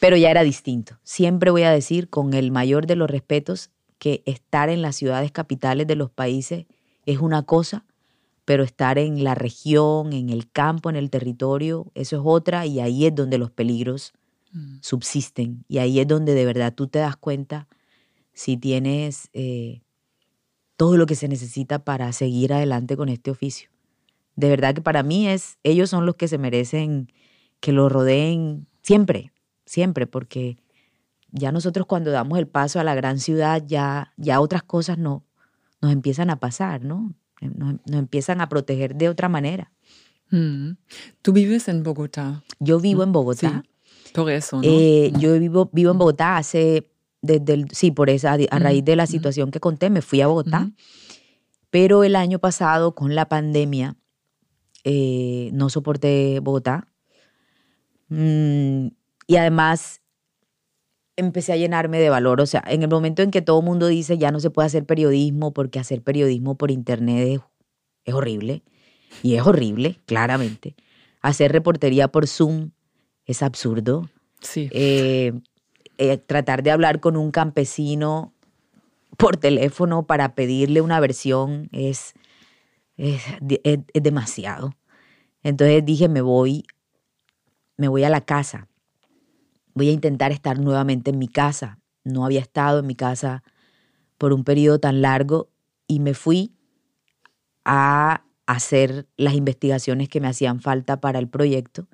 Pero 0.00 0.16
ya 0.16 0.30
era 0.30 0.42
distinto. 0.42 0.98
Siempre 1.02 1.50
voy 1.50 1.62
a 1.62 1.70
decir, 1.70 2.08
con 2.08 2.34
el 2.34 2.50
mayor 2.50 2.86
de 2.86 2.96
los 2.96 3.10
respetos, 3.10 3.70
que 3.98 4.22
estar 4.26 4.68
en 4.70 4.82
las 4.82 4.96
ciudades 4.96 5.32
capitales 5.32 5.86
de 5.86 5.96
los 5.96 6.10
países 6.10 6.66
es 7.04 7.18
una 7.18 7.42
cosa, 7.42 7.84
pero 8.44 8.62
estar 8.62 8.98
en 8.98 9.24
la 9.24 9.34
región, 9.34 10.12
en 10.12 10.30
el 10.30 10.50
campo, 10.50 10.88
en 10.88 10.96
el 10.96 11.10
territorio, 11.10 11.90
eso 11.94 12.16
es 12.16 12.22
otra 12.24 12.64
y 12.64 12.80
ahí 12.80 13.06
es 13.06 13.14
donde 13.14 13.38
los 13.38 13.50
peligros 13.50 14.12
mm. 14.52 14.78
subsisten 14.80 15.64
y 15.68 15.78
ahí 15.78 16.00
es 16.00 16.06
donde 16.06 16.34
de 16.34 16.46
verdad 16.46 16.72
tú 16.74 16.86
te 16.86 17.00
das 17.00 17.16
cuenta 17.16 17.68
si 18.32 18.56
tienes 18.56 19.28
eh, 19.32 19.82
todo 20.76 20.96
lo 20.96 21.06
que 21.06 21.16
se 21.16 21.28
necesita 21.28 21.80
para 21.80 22.12
seguir 22.12 22.52
adelante 22.52 22.96
con 22.96 23.08
este 23.08 23.30
oficio. 23.30 23.68
De 24.36 24.48
verdad 24.48 24.74
que 24.74 24.80
para 24.80 25.02
mí 25.02 25.26
es, 25.26 25.58
ellos 25.64 25.90
son 25.90 26.06
los 26.06 26.14
que 26.14 26.28
se 26.28 26.38
merecen 26.38 27.12
que 27.60 27.72
lo 27.72 27.88
rodeen 27.88 28.66
siempre, 28.82 29.32
siempre, 29.64 30.06
porque 30.06 30.56
ya 31.30 31.52
nosotros 31.52 31.86
cuando 31.86 32.10
damos 32.10 32.38
el 32.38 32.46
paso 32.46 32.80
a 32.80 32.84
la 32.84 32.94
gran 32.94 33.18
ciudad, 33.18 33.62
ya, 33.66 34.12
ya 34.16 34.40
otras 34.40 34.62
cosas 34.62 34.98
no, 34.98 35.24
nos 35.80 35.92
empiezan 35.92 36.30
a 36.30 36.40
pasar, 36.40 36.84
¿no? 36.84 37.14
Nos, 37.40 37.76
empiezan 37.86 38.40
a 38.40 38.48
proteger 38.48 38.96
de 38.96 39.08
otra 39.08 39.28
manera. 39.28 39.70
Mm. 40.30 40.72
¿Tú 41.22 41.32
vives 41.32 41.68
en 41.68 41.82
Bogotá? 41.82 42.42
Yo 42.58 42.80
vivo 42.80 43.02
en 43.02 43.12
Bogotá. 43.12 43.62
Sí, 44.04 44.12
por 44.12 44.30
eso, 44.30 44.56
¿no? 44.56 44.62
Eh, 44.64 45.12
yo 45.18 45.38
vivo, 45.38 45.70
vivo 45.72 45.92
en 45.92 45.98
Bogotá 45.98 46.36
hace, 46.36 46.90
desde 47.22 47.54
el, 47.54 47.70
sí, 47.70 47.90
por 47.90 48.10
esa, 48.10 48.32
a 48.50 48.58
raíz 48.58 48.84
de 48.84 48.96
la 48.96 49.06
situación 49.06 49.50
que 49.50 49.60
conté, 49.60 49.90
me 49.90 50.02
fui 50.02 50.20
a 50.20 50.26
Bogotá. 50.26 50.70
Pero 51.70 52.02
el 52.02 52.16
año 52.16 52.38
pasado, 52.38 52.94
con 52.94 53.14
la 53.14 53.28
pandemia, 53.28 53.96
eh, 54.84 55.50
no 55.52 55.68
soporté 55.68 56.40
Bogotá. 56.40 56.87
Mm, 58.08 58.88
y 59.26 59.36
además 59.36 60.00
empecé 61.16 61.52
a 61.52 61.56
llenarme 61.56 61.98
de 61.98 62.10
valor. 62.10 62.40
O 62.40 62.46
sea, 62.46 62.62
en 62.66 62.82
el 62.82 62.88
momento 62.88 63.22
en 63.22 63.30
que 63.30 63.42
todo 63.42 63.60
el 63.60 63.66
mundo 63.66 63.86
dice 63.88 64.18
ya 64.18 64.30
no 64.30 64.40
se 64.40 64.50
puede 64.50 64.66
hacer 64.66 64.84
periodismo 64.84 65.52
porque 65.52 65.78
hacer 65.78 66.02
periodismo 66.02 66.56
por 66.56 66.70
internet 66.70 67.42
es, 68.04 68.14
horrible, 68.14 68.62
y 69.22 69.34
es 69.34 69.42
horrible, 69.42 69.98
claramente. 70.06 70.74
Hacer 71.20 71.52
reportería 71.52 72.08
por 72.08 72.26
Zoom 72.26 72.70
es 73.26 73.42
absurdo. 73.42 74.08
Sí. 74.40 74.70
Eh, 74.72 75.32
eh, 75.98 76.16
tratar 76.16 76.62
de 76.62 76.70
hablar 76.70 77.00
con 77.00 77.16
un 77.16 77.32
campesino 77.32 78.32
por 79.16 79.36
teléfono 79.36 80.06
para 80.06 80.34
pedirle 80.34 80.80
una 80.80 81.00
versión 81.00 81.68
es, 81.72 82.14
es, 82.96 83.20
es 83.42 84.02
demasiado. 84.02 84.74
Entonces 85.42 85.84
dije, 85.84 86.08
me 86.08 86.20
voy, 86.20 86.64
me 87.78 87.88
voy 87.88 88.04
a 88.04 88.10
la 88.10 88.20
casa 88.20 88.68
voy 89.78 89.88
a 89.88 89.92
intentar 89.92 90.32
estar 90.32 90.58
nuevamente 90.58 91.10
en 91.10 91.18
mi 91.18 91.28
casa. 91.28 91.78
No 92.04 92.26
había 92.26 92.40
estado 92.40 92.80
en 92.80 92.86
mi 92.86 92.94
casa 92.94 93.42
por 94.18 94.34
un 94.34 94.44
periodo 94.44 94.78
tan 94.80 95.00
largo 95.00 95.48
y 95.86 96.00
me 96.00 96.12
fui 96.12 96.52
a 97.64 98.24
hacer 98.46 99.06
las 99.16 99.34
investigaciones 99.34 100.08
que 100.08 100.20
me 100.20 100.28
hacían 100.28 100.60
falta 100.60 101.00
para 101.00 101.18
el 101.18 101.28
proyecto. 101.28 101.86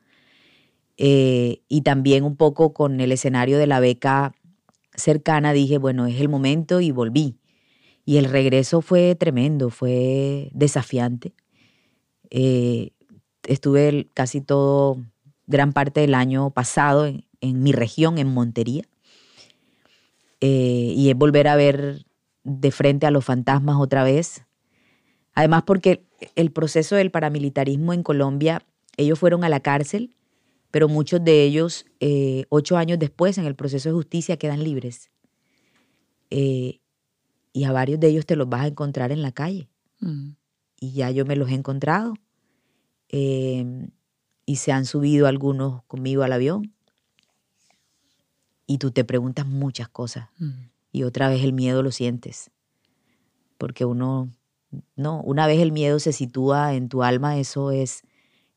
Eh, 0.97 1.62
y 1.68 1.83
también 1.83 2.25
un 2.25 2.37
poco 2.37 2.73
con 2.73 3.01
el 3.01 3.12
escenario 3.12 3.59
de 3.59 3.66
la 3.66 3.81
beca 3.81 4.35
cercana 4.94 5.53
dije, 5.53 5.79
bueno, 5.79 6.07
es 6.07 6.20
el 6.20 6.29
momento 6.29 6.81
y 6.81 6.90
volví. 6.90 7.37
Y 8.07 8.16
el 8.18 8.27
regreso 8.27 8.81
fue 8.81 9.14
tremendo, 9.14 9.70
fue 9.70 10.51
desafiante. 10.53 11.35
Eh, 12.31 12.90
estuve 13.47 14.09
casi 14.14 14.40
todo, 14.40 14.99
gran 15.46 15.72
parte 15.72 16.00
del 16.00 16.14
año 16.14 16.50
pasado 16.50 17.07
en, 17.07 17.24
en 17.40 17.62
mi 17.62 17.72
región, 17.72 18.18
en 18.18 18.28
Montería. 18.33 18.85
Eh, 20.40 20.92
y 20.96 21.11
es 21.11 21.16
volver 21.16 21.48
a 21.48 21.57
ver 21.57 22.07
de 22.42 22.70
frente 22.70 23.07
a 23.07 23.11
los 23.11 23.24
fantasmas 23.24 23.76
otra 23.78 24.04
vez. 24.04 24.44
Además 25.35 25.62
porque 25.64 26.04
el 26.37 26.52
proceso 26.52 26.96
del 26.96 27.11
paramilitarismo 27.11 27.92
en 27.92 28.02
Colombia, 28.02 28.64
ellos 28.96 29.18
fueron 29.18 29.44
a 29.44 29.48
la 29.48 29.61
cárcel, 29.61 30.14
pero 30.70 30.88
muchos 30.88 31.22
de 31.22 31.44
ellos, 31.44 31.87
eh, 32.00 32.44
ocho 32.48 32.76
años 32.76 32.98
después, 32.98 33.38
en 33.38 33.44
el 33.44 33.54
proceso 33.54 33.88
de 33.88 33.94
justicia, 33.94 34.37
quedan 34.37 34.62
libres. 34.62 35.11
Eh, 36.30 36.80
y 37.52 37.64
a 37.64 37.72
varios 37.72 38.00
de 38.00 38.09
ellos 38.09 38.26
te 38.26 38.37
los 38.37 38.48
vas 38.48 38.62
a 38.62 38.66
encontrar 38.68 39.12
en 39.12 39.22
la 39.22 39.33
calle. 39.33 39.68
Mm. 40.00 40.30
Y 40.80 40.92
ya 40.92 41.11
yo 41.11 41.24
me 41.24 41.37
los 41.37 41.50
he 41.50 41.54
encontrado. 41.54 42.14
Eh, 43.09 43.88
y 44.46 44.57
se 44.57 44.72
han 44.72 44.87
subido 44.87 45.26
algunos 45.26 45.83
conmigo 45.85 46.22
al 46.22 46.33
avión. 46.33 46.74
Y 48.66 48.78
tú 48.78 48.90
te 48.90 49.04
preguntas 49.04 49.46
muchas 49.46 49.88
cosas. 49.88 50.28
Mm. 50.38 50.68
Y 50.92 51.02
otra 51.02 51.28
vez 51.28 51.42
el 51.42 51.52
miedo 51.52 51.83
lo 51.83 51.90
sientes. 51.90 52.50
Porque 53.59 53.85
uno, 53.85 54.30
no, 54.96 55.20
una 55.22 55.46
vez 55.46 55.61
el 55.61 55.72
miedo 55.72 55.98
se 55.98 56.12
sitúa 56.12 56.74
en 56.74 56.88
tu 56.88 57.02
alma, 57.02 57.38
eso 57.38 57.70
es, 57.70 58.02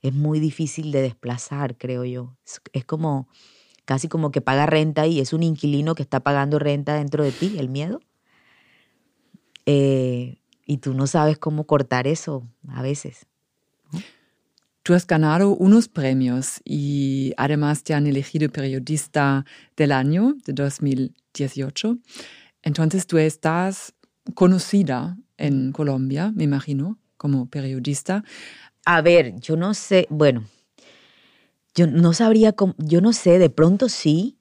es 0.01 0.13
muy 0.13 0.39
difícil 0.39 0.91
de 0.91 1.01
desplazar, 1.01 1.77
creo 1.77 2.05
yo. 2.05 2.35
Es, 2.45 2.61
es 2.73 2.85
como, 2.85 3.27
casi 3.85 4.07
como 4.07 4.31
que 4.31 4.41
paga 4.41 4.65
renta 4.65 5.07
y 5.07 5.19
es 5.19 5.33
un 5.33 5.43
inquilino 5.43 5.95
que 5.95 6.03
está 6.03 6.19
pagando 6.19 6.59
renta 6.59 6.95
dentro 6.95 7.23
de 7.23 7.31
ti, 7.31 7.57
el 7.57 7.69
miedo. 7.69 7.99
Eh, 9.65 10.37
y 10.65 10.77
tú 10.77 10.93
no 10.93 11.07
sabes 11.07 11.37
cómo 11.37 11.65
cortar 11.65 12.07
eso 12.07 12.47
a 12.67 12.81
veces. 12.81 13.27
Tú 14.87 14.93
has 14.93 15.05
ganado 15.05 15.49
unos 15.49 15.89
premios 15.89 16.61
y 16.63 17.33
además 17.35 17.83
te 17.83 17.93
han 17.93 18.07
elegido 18.07 18.49
periodista 18.49 19.43
del 19.75 19.91
año 19.91 20.37
de 20.45 20.53
2018. 20.53 21.97
Entonces 22.63 23.05
tú 23.05 23.17
estás 23.17 23.93
conocida 24.33 25.17
en 25.35 25.73
Colombia, 25.73 26.31
me 26.33 26.45
imagino, 26.45 26.97
como 27.17 27.49
periodista. 27.49 28.23
A 28.85 29.01
ver, 29.01 29.37
yo 29.41 29.57
no 29.57 29.73
sé, 29.73 30.07
bueno, 30.09 30.45
yo 31.75 31.85
no 31.87 32.13
sabría 32.13 32.53
cómo, 32.53 32.73
yo 32.77 33.01
no 33.01 33.11
sé, 33.11 33.39
de 33.39 33.49
pronto 33.49 33.89
sí, 33.89 34.37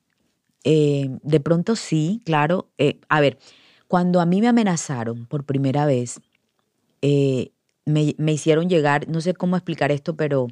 eh, 0.62 1.08
de 1.24 1.40
pronto 1.40 1.74
sí, 1.74 2.22
claro. 2.24 2.70
Eh, 2.78 3.00
a 3.08 3.20
ver, 3.20 3.40
cuando 3.88 4.20
a 4.20 4.26
mí 4.26 4.40
me 4.40 4.46
amenazaron 4.46 5.26
por 5.26 5.42
primera 5.42 5.86
vez, 5.86 6.20
eh, 7.02 7.50
me, 7.86 8.14
me, 8.18 8.32
hicieron 8.32 8.68
llegar, 8.68 9.08
no 9.08 9.20
sé 9.20 9.32
cómo 9.32 9.56
explicar 9.56 9.90
esto, 9.92 10.16
pero, 10.16 10.48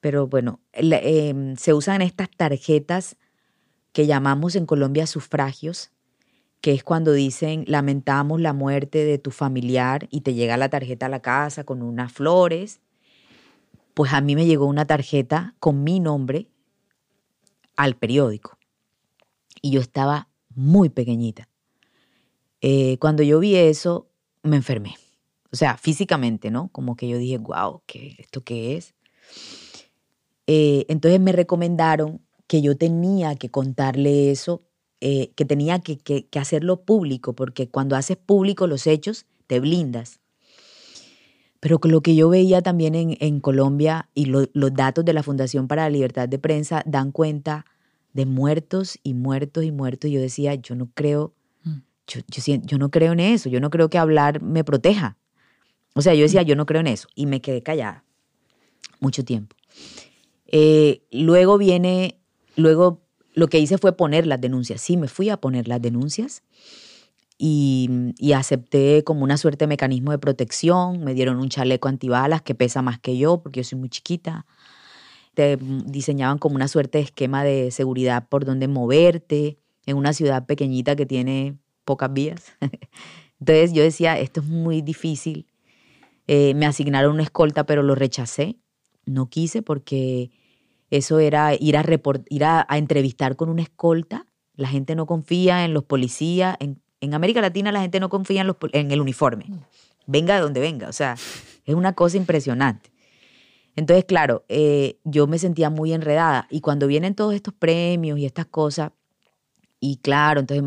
pero 0.00 0.26
bueno, 0.26 0.60
eh, 0.72 1.54
se 1.56 1.74
usan 1.74 2.02
estas 2.02 2.30
tarjetas 2.30 3.16
que 3.92 4.06
llamamos 4.06 4.56
en 4.56 4.66
Colombia 4.66 5.06
sufragios, 5.06 5.90
que 6.60 6.72
es 6.72 6.82
cuando 6.82 7.12
dicen 7.12 7.64
lamentamos 7.68 8.40
la 8.40 8.52
muerte 8.52 9.04
de 9.04 9.18
tu 9.18 9.30
familiar 9.30 10.08
y 10.10 10.22
te 10.22 10.34
llega 10.34 10.56
la 10.56 10.70
tarjeta 10.70 11.06
a 11.06 11.10
la 11.10 11.20
casa 11.20 11.64
con 11.64 11.82
unas 11.82 12.12
flores. 12.12 12.80
Pues 13.94 14.12
a 14.12 14.20
mí 14.20 14.34
me 14.34 14.46
llegó 14.46 14.66
una 14.66 14.86
tarjeta 14.86 15.54
con 15.60 15.84
mi 15.84 16.00
nombre 16.00 16.48
al 17.76 17.96
periódico. 17.96 18.58
Y 19.62 19.70
yo 19.70 19.80
estaba 19.80 20.28
muy 20.54 20.88
pequeñita. 20.88 21.48
Eh, 22.60 22.98
cuando 22.98 23.22
yo 23.22 23.38
vi 23.38 23.56
eso, 23.56 24.08
me 24.42 24.56
enfermé. 24.56 24.96
O 25.52 25.56
sea, 25.56 25.76
físicamente, 25.76 26.50
¿no? 26.50 26.68
Como 26.68 26.96
que 26.96 27.08
yo 27.08 27.18
dije, 27.18 27.38
wow, 27.38 27.82
¿qué, 27.86 28.14
¿esto 28.18 28.42
qué 28.42 28.76
es? 28.76 28.94
Eh, 30.46 30.86
entonces 30.88 31.20
me 31.20 31.32
recomendaron 31.32 32.20
que 32.46 32.62
yo 32.62 32.76
tenía 32.76 33.34
que 33.34 33.50
contarle 33.50 34.30
eso, 34.30 34.62
eh, 35.00 35.32
que 35.34 35.44
tenía 35.44 35.80
que, 35.80 35.98
que, 35.98 36.26
que, 36.26 36.38
hacerlo 36.38 36.84
público, 36.84 37.34
porque 37.34 37.68
cuando 37.68 37.96
haces 37.96 38.16
público 38.16 38.66
los 38.66 38.86
hechos, 38.86 39.26
te 39.46 39.60
blindas. 39.60 40.20
Pero 41.60 41.80
lo 41.82 42.00
que 42.00 42.14
yo 42.14 42.28
veía 42.28 42.62
también 42.62 42.94
en, 42.94 43.16
en 43.20 43.40
Colombia 43.40 44.08
y 44.14 44.26
lo, 44.26 44.44
los 44.52 44.72
datos 44.74 45.04
de 45.04 45.12
la 45.12 45.22
Fundación 45.22 45.68
para 45.68 45.82
la 45.82 45.90
Libertad 45.90 46.28
de 46.28 46.38
Prensa 46.38 46.82
dan 46.86 47.12
cuenta 47.12 47.66
de 48.12 48.24
muertos 48.24 48.98
y 49.02 49.14
muertos 49.14 49.64
y 49.64 49.72
muertos. 49.72 50.10
Y 50.10 50.14
yo 50.14 50.20
decía, 50.20 50.54
yo 50.54 50.76
no 50.76 50.90
creo, 50.94 51.34
yo, 52.06 52.20
yo, 52.28 52.54
yo 52.62 52.78
no 52.78 52.90
creo 52.90 53.12
en 53.12 53.20
eso, 53.20 53.48
yo 53.48 53.60
no 53.60 53.70
creo 53.70 53.90
que 53.90 53.98
hablar 53.98 54.42
me 54.42 54.64
proteja. 54.64 55.16
O 55.96 56.02
sea, 56.02 56.14
yo 56.14 56.22
decía, 56.22 56.42
yo 56.42 56.56
no 56.56 56.66
creo 56.66 56.82
en 56.82 56.88
eso. 56.88 57.08
Y 57.14 57.24
me 57.24 57.40
quedé 57.40 57.62
callada 57.62 58.04
mucho 59.00 59.24
tiempo. 59.24 59.56
Eh, 60.46 61.02
luego 61.10 61.56
viene, 61.56 62.20
luego 62.54 63.00
lo 63.32 63.48
que 63.48 63.58
hice 63.58 63.78
fue 63.78 63.96
poner 63.96 64.26
las 64.26 64.38
denuncias. 64.38 64.82
Sí, 64.82 64.98
me 64.98 65.08
fui 65.08 65.30
a 65.30 65.38
poner 65.38 65.68
las 65.68 65.80
denuncias 65.80 66.42
y, 67.38 67.88
y, 68.18 68.32
acepté 68.32 69.04
como 69.04 69.24
una 69.24 69.38
suerte 69.38 69.64
de 69.64 69.68
mecanismo 69.68 70.10
de 70.10 70.18
protección. 70.18 71.02
Me 71.02 71.14
dieron 71.14 71.38
un 71.38 71.48
chaleco 71.48 71.88
antibalas 71.88 72.42
que 72.42 72.54
pesa 72.54 72.82
más 72.82 72.98
que 72.98 73.16
yo 73.16 73.42
porque 73.42 73.60
yo 73.60 73.64
soy 73.64 73.78
muy 73.78 73.88
chiquita. 73.88 74.44
Te 75.32 75.56
diseñaban 75.56 76.36
como 76.36 76.56
una 76.56 76.68
suerte 76.68 76.98
de 76.98 77.04
esquema 77.04 77.42
de 77.42 77.70
seguridad 77.70 78.28
por 78.28 78.44
donde 78.44 78.68
moverte 78.68 79.58
en 79.86 79.96
una 79.96 80.12
ciudad 80.12 80.44
pequeñita 80.44 80.94
que 80.94 81.06
tiene 81.06 81.56
pocas 81.86 82.12
vías. 82.12 82.52
Entonces 83.40 83.72
yo 83.72 83.82
decía, 83.82 84.18
esto 84.18 84.40
es 84.40 84.46
muy 84.46 84.82
difícil. 84.82 85.46
Eh, 86.26 86.54
me 86.54 86.66
asignaron 86.66 87.14
una 87.14 87.22
escolta, 87.22 87.64
pero 87.64 87.82
lo 87.82 87.94
rechacé. 87.94 88.58
No 89.04 89.28
quise 89.28 89.62
porque 89.62 90.30
eso 90.90 91.18
era 91.18 91.54
ir 91.54 91.76
a, 91.76 91.82
report, 91.82 92.26
ir 92.28 92.44
a, 92.44 92.66
entrevistar 92.70 93.36
con 93.36 93.48
una 93.48 93.62
escolta. 93.62 94.26
La 94.54 94.68
gente 94.68 94.94
no 94.94 95.06
confía 95.06 95.64
en 95.64 95.74
los 95.74 95.84
policías. 95.84 96.56
En, 96.60 96.80
en 97.00 97.14
América 97.14 97.40
Latina 97.40 97.72
la 97.72 97.82
gente 97.82 98.00
no 98.00 98.08
confía 98.08 98.40
en, 98.40 98.48
los, 98.48 98.56
en 98.72 98.90
el 98.90 99.00
uniforme. 99.00 99.46
Venga 100.06 100.34
de 100.34 100.40
donde 100.40 100.60
venga. 100.60 100.88
O 100.88 100.92
sea, 100.92 101.14
es 101.64 101.74
una 101.74 101.92
cosa 101.92 102.16
impresionante. 102.16 102.90
Entonces, 103.76 104.06
claro, 104.06 104.44
eh, 104.48 104.98
yo 105.04 105.26
me 105.26 105.38
sentía 105.38 105.70
muy 105.70 105.92
enredada. 105.92 106.48
Y 106.50 106.60
cuando 106.60 106.86
vienen 106.86 107.14
todos 107.14 107.34
estos 107.34 107.54
premios 107.54 108.18
y 108.18 108.24
estas 108.24 108.46
cosas, 108.46 108.92
y 109.78 109.98
claro, 109.98 110.40
entonces 110.40 110.64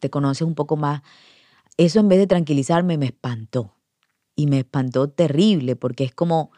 te 0.00 0.10
conoces 0.10 0.42
un 0.42 0.54
poco 0.54 0.76
más, 0.76 1.02
eso 1.76 2.00
en 2.00 2.08
vez 2.08 2.18
de 2.18 2.26
tranquilizarme 2.26 2.98
me 2.98 3.06
espantó 3.06 3.77
y 4.38 4.46
me 4.46 4.60
espantó 4.60 5.10
terrible 5.10 5.74
porque 5.74 6.04
es 6.04 6.14
como 6.14 6.52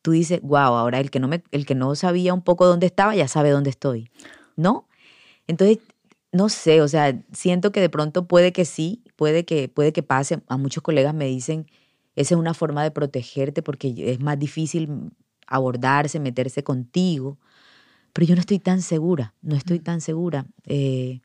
tú 0.00 0.12
dices, 0.12 0.40
wow, 0.42 0.76
ahora 0.76 1.00
el 1.00 1.10
que 1.10 1.18
no 1.18 1.26
me, 1.26 1.42
el 1.50 1.66
que 1.66 1.74
no 1.74 1.96
sabía 1.96 2.32
un 2.32 2.42
poco 2.42 2.66
dónde 2.66 2.86
estaba 2.86 3.16
ya 3.16 3.26
sabe 3.26 3.50
dónde 3.50 3.70
estoy, 3.70 4.08
¿no? 4.54 4.86
Entonces 5.48 5.80
no 6.30 6.48
sé, 6.48 6.82
o 6.82 6.88
sea, 6.88 7.20
siento 7.32 7.72
que 7.72 7.80
de 7.80 7.88
pronto 7.90 8.28
puede 8.28 8.52
que 8.52 8.64
sí, 8.64 9.02
puede 9.16 9.44
que 9.44 9.68
puede 9.68 9.92
que 9.92 10.04
pase. 10.04 10.40
A 10.46 10.56
muchos 10.56 10.84
colegas 10.84 11.14
me 11.14 11.26
dicen 11.26 11.66
esa 12.14 12.34
es 12.36 12.38
una 12.38 12.54
forma 12.54 12.84
de 12.84 12.92
protegerte 12.92 13.60
porque 13.60 13.92
es 13.98 14.20
más 14.20 14.38
difícil 14.38 15.10
abordarse, 15.48 16.20
meterse 16.20 16.62
contigo. 16.62 17.38
Pero 18.12 18.28
yo 18.28 18.34
no 18.36 18.40
estoy 18.40 18.60
tan 18.60 18.82
segura, 18.82 19.34
no 19.42 19.56
estoy 19.56 19.80
tan 19.80 20.00
segura. 20.00 20.46
Eh, 20.64 21.22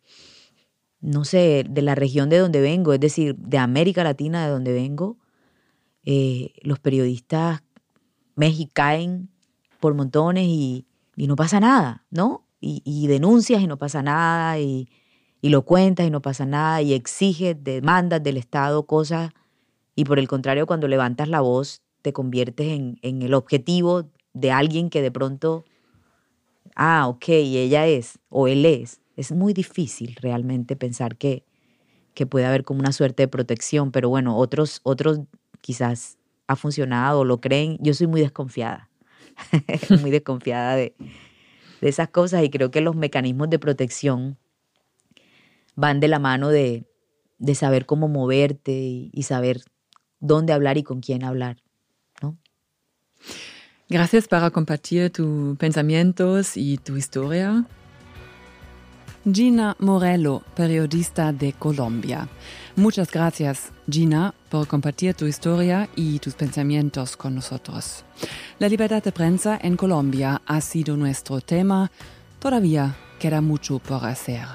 no 1.00 1.26
sé, 1.26 1.64
de 1.70 1.82
la 1.84 1.94
región 1.94 2.30
de 2.30 2.40
donde 2.40 2.60
vengo, 2.60 2.94
es 2.94 3.00
decir, 3.00 3.36
de 3.36 3.60
América 3.60 4.04
Latina 4.04 4.46
de 4.46 4.52
donde 4.52 4.74
vengo, 4.74 5.21
eh, 6.06 6.54
los 6.62 6.80
periodistas 6.80 7.62
México 8.36 8.72
caen 8.74 9.30
por 9.80 9.94
montones 9.94 10.46
y, 10.48 10.86
no 11.16 11.36
pasa 11.36 11.60
nada, 11.60 12.06
¿no? 12.10 12.48
Y, 12.60 13.08
denuncias 13.08 13.62
y 13.62 13.68
no 13.68 13.78
pasa 13.78 14.02
nada, 14.02 14.60
y, 14.60 14.88
y, 15.42 15.50
lo 15.50 15.64
cuentas 15.64 16.08
y 16.08 16.10
no 16.10 16.22
pasa 16.22 16.46
nada, 16.46 16.82
y 16.82 16.94
exiges, 16.94 17.56
demandas 17.64 18.24
del 18.24 18.38
Estado 18.38 18.86
cosas, 18.86 19.32
y 19.96 20.06
por 20.06 20.20
el 20.20 20.28
contrario, 20.28 20.66
cuando 20.66 20.88
levantas 20.88 21.28
la 21.28 21.42
voz, 21.42 21.82
te 22.02 22.14
conviertes 22.14 22.68
en, 22.68 22.98
en 23.02 23.22
el 23.22 23.34
objetivo 23.34 24.10
de 24.34 24.52
alguien 24.52 24.90
que 24.90 25.02
de 25.02 25.12
pronto, 25.12 25.66
ah, 26.76 27.08
ok, 27.08 27.30
ella 27.30 27.86
es, 27.88 28.20
o 28.30 28.48
él 28.48 28.66
es. 28.66 29.02
Es 29.16 29.32
muy 29.32 29.54
difícil 29.54 30.16
realmente 30.22 30.76
pensar 30.76 31.18
que, 31.18 31.46
que 32.14 32.26
puede 32.26 32.46
haber 32.46 32.64
como 32.64 32.80
una 32.80 32.94
suerte 32.94 33.24
de 33.24 33.28
protección, 33.28 33.92
pero 33.92 34.10
bueno, 34.10 34.38
otros, 34.38 34.80
otros 34.84 35.20
quizás 35.62 36.18
ha 36.48 36.56
funcionado 36.56 37.22
o 37.22 37.26
lo 37.26 37.40
creen, 37.40 37.78
yo 37.80 37.94
soy 37.94 38.08
muy 38.08 38.22
desconfiada, 38.22 38.90
muy 40.02 40.12
desconfiada 40.12 40.76
de, 40.76 40.94
de, 41.80 41.90
esas 41.90 42.10
cosas 42.10 42.44
y 42.44 42.50
creo 42.50 42.72
que 42.72 42.82
los 42.82 42.96
mecanismos 42.96 43.50
de 43.50 43.60
protección 43.60 44.38
van 45.76 46.00
de 46.00 46.08
la 46.08 46.20
mano 46.20 46.50
de, 46.50 46.86
de 47.38 47.56
saber 47.56 47.86
cómo 47.86 48.08
moverte 48.08 48.72
y, 48.72 49.10
y, 49.14 49.24
saber 49.24 49.62
dónde 50.20 50.54
hablar 50.54 50.78
y 50.78 50.84
con 50.84 51.00
quién 51.00 51.24
hablar. 51.24 51.58
¿no? 52.22 52.38
Gracias 53.88 54.28
por 54.28 54.52
compartir 54.52 55.10
tus 55.12 55.58
pensamientos 55.58 56.58
y 56.58 56.78
tu 56.78 56.98
historia. 56.98 57.66
Gina 59.24 59.76
Morello, 59.78 60.42
periodista 60.56 61.32
de 61.32 61.54
Colombia. 61.54 62.28
Muchas 62.76 63.12
gracias, 63.12 63.72
Gina, 63.88 64.34
por 64.50 64.68
compartir 64.68 65.14
tu 65.14 65.28
historia 65.28 65.88
y 65.96 66.18
tus 66.18 66.34
pensamientos 66.34 67.16
con 67.16 67.36
nosotros. 67.36 68.04
La 68.58 68.68
libertad 68.68 69.04
de 69.04 69.12
prensa 69.12 69.60
en 69.62 69.78
Colombia 69.78 70.42
ha 70.48 70.60
sido 70.60 70.98
nuestro 70.98 71.40
tema. 71.40 71.92
Todavía 72.40 72.96
queda 73.20 73.42
mucho 73.42 73.78
por 73.78 74.04
hacer. 74.06 74.46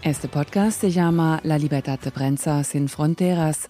Este 0.00 0.28
podcast 0.28 0.80
se 0.80 0.90
llama 0.90 1.38
La 1.42 1.58
libertad 1.58 1.98
de 2.00 2.10
prensa 2.10 2.64
sin 2.64 2.88
fronteras. 2.88 3.68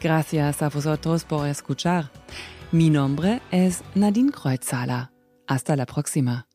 Gracias 0.00 0.62
a 0.62 0.70
vosotros 0.70 1.24
por 1.24 1.46
escuchar. 1.46 2.10
Mi 2.72 2.88
nombre 2.88 3.42
es 3.50 3.82
Nadine 3.94 4.32
Kreuzhaler. 4.32 5.10
Hasta 5.46 5.76
la 5.76 5.84
próxima. 5.84 6.46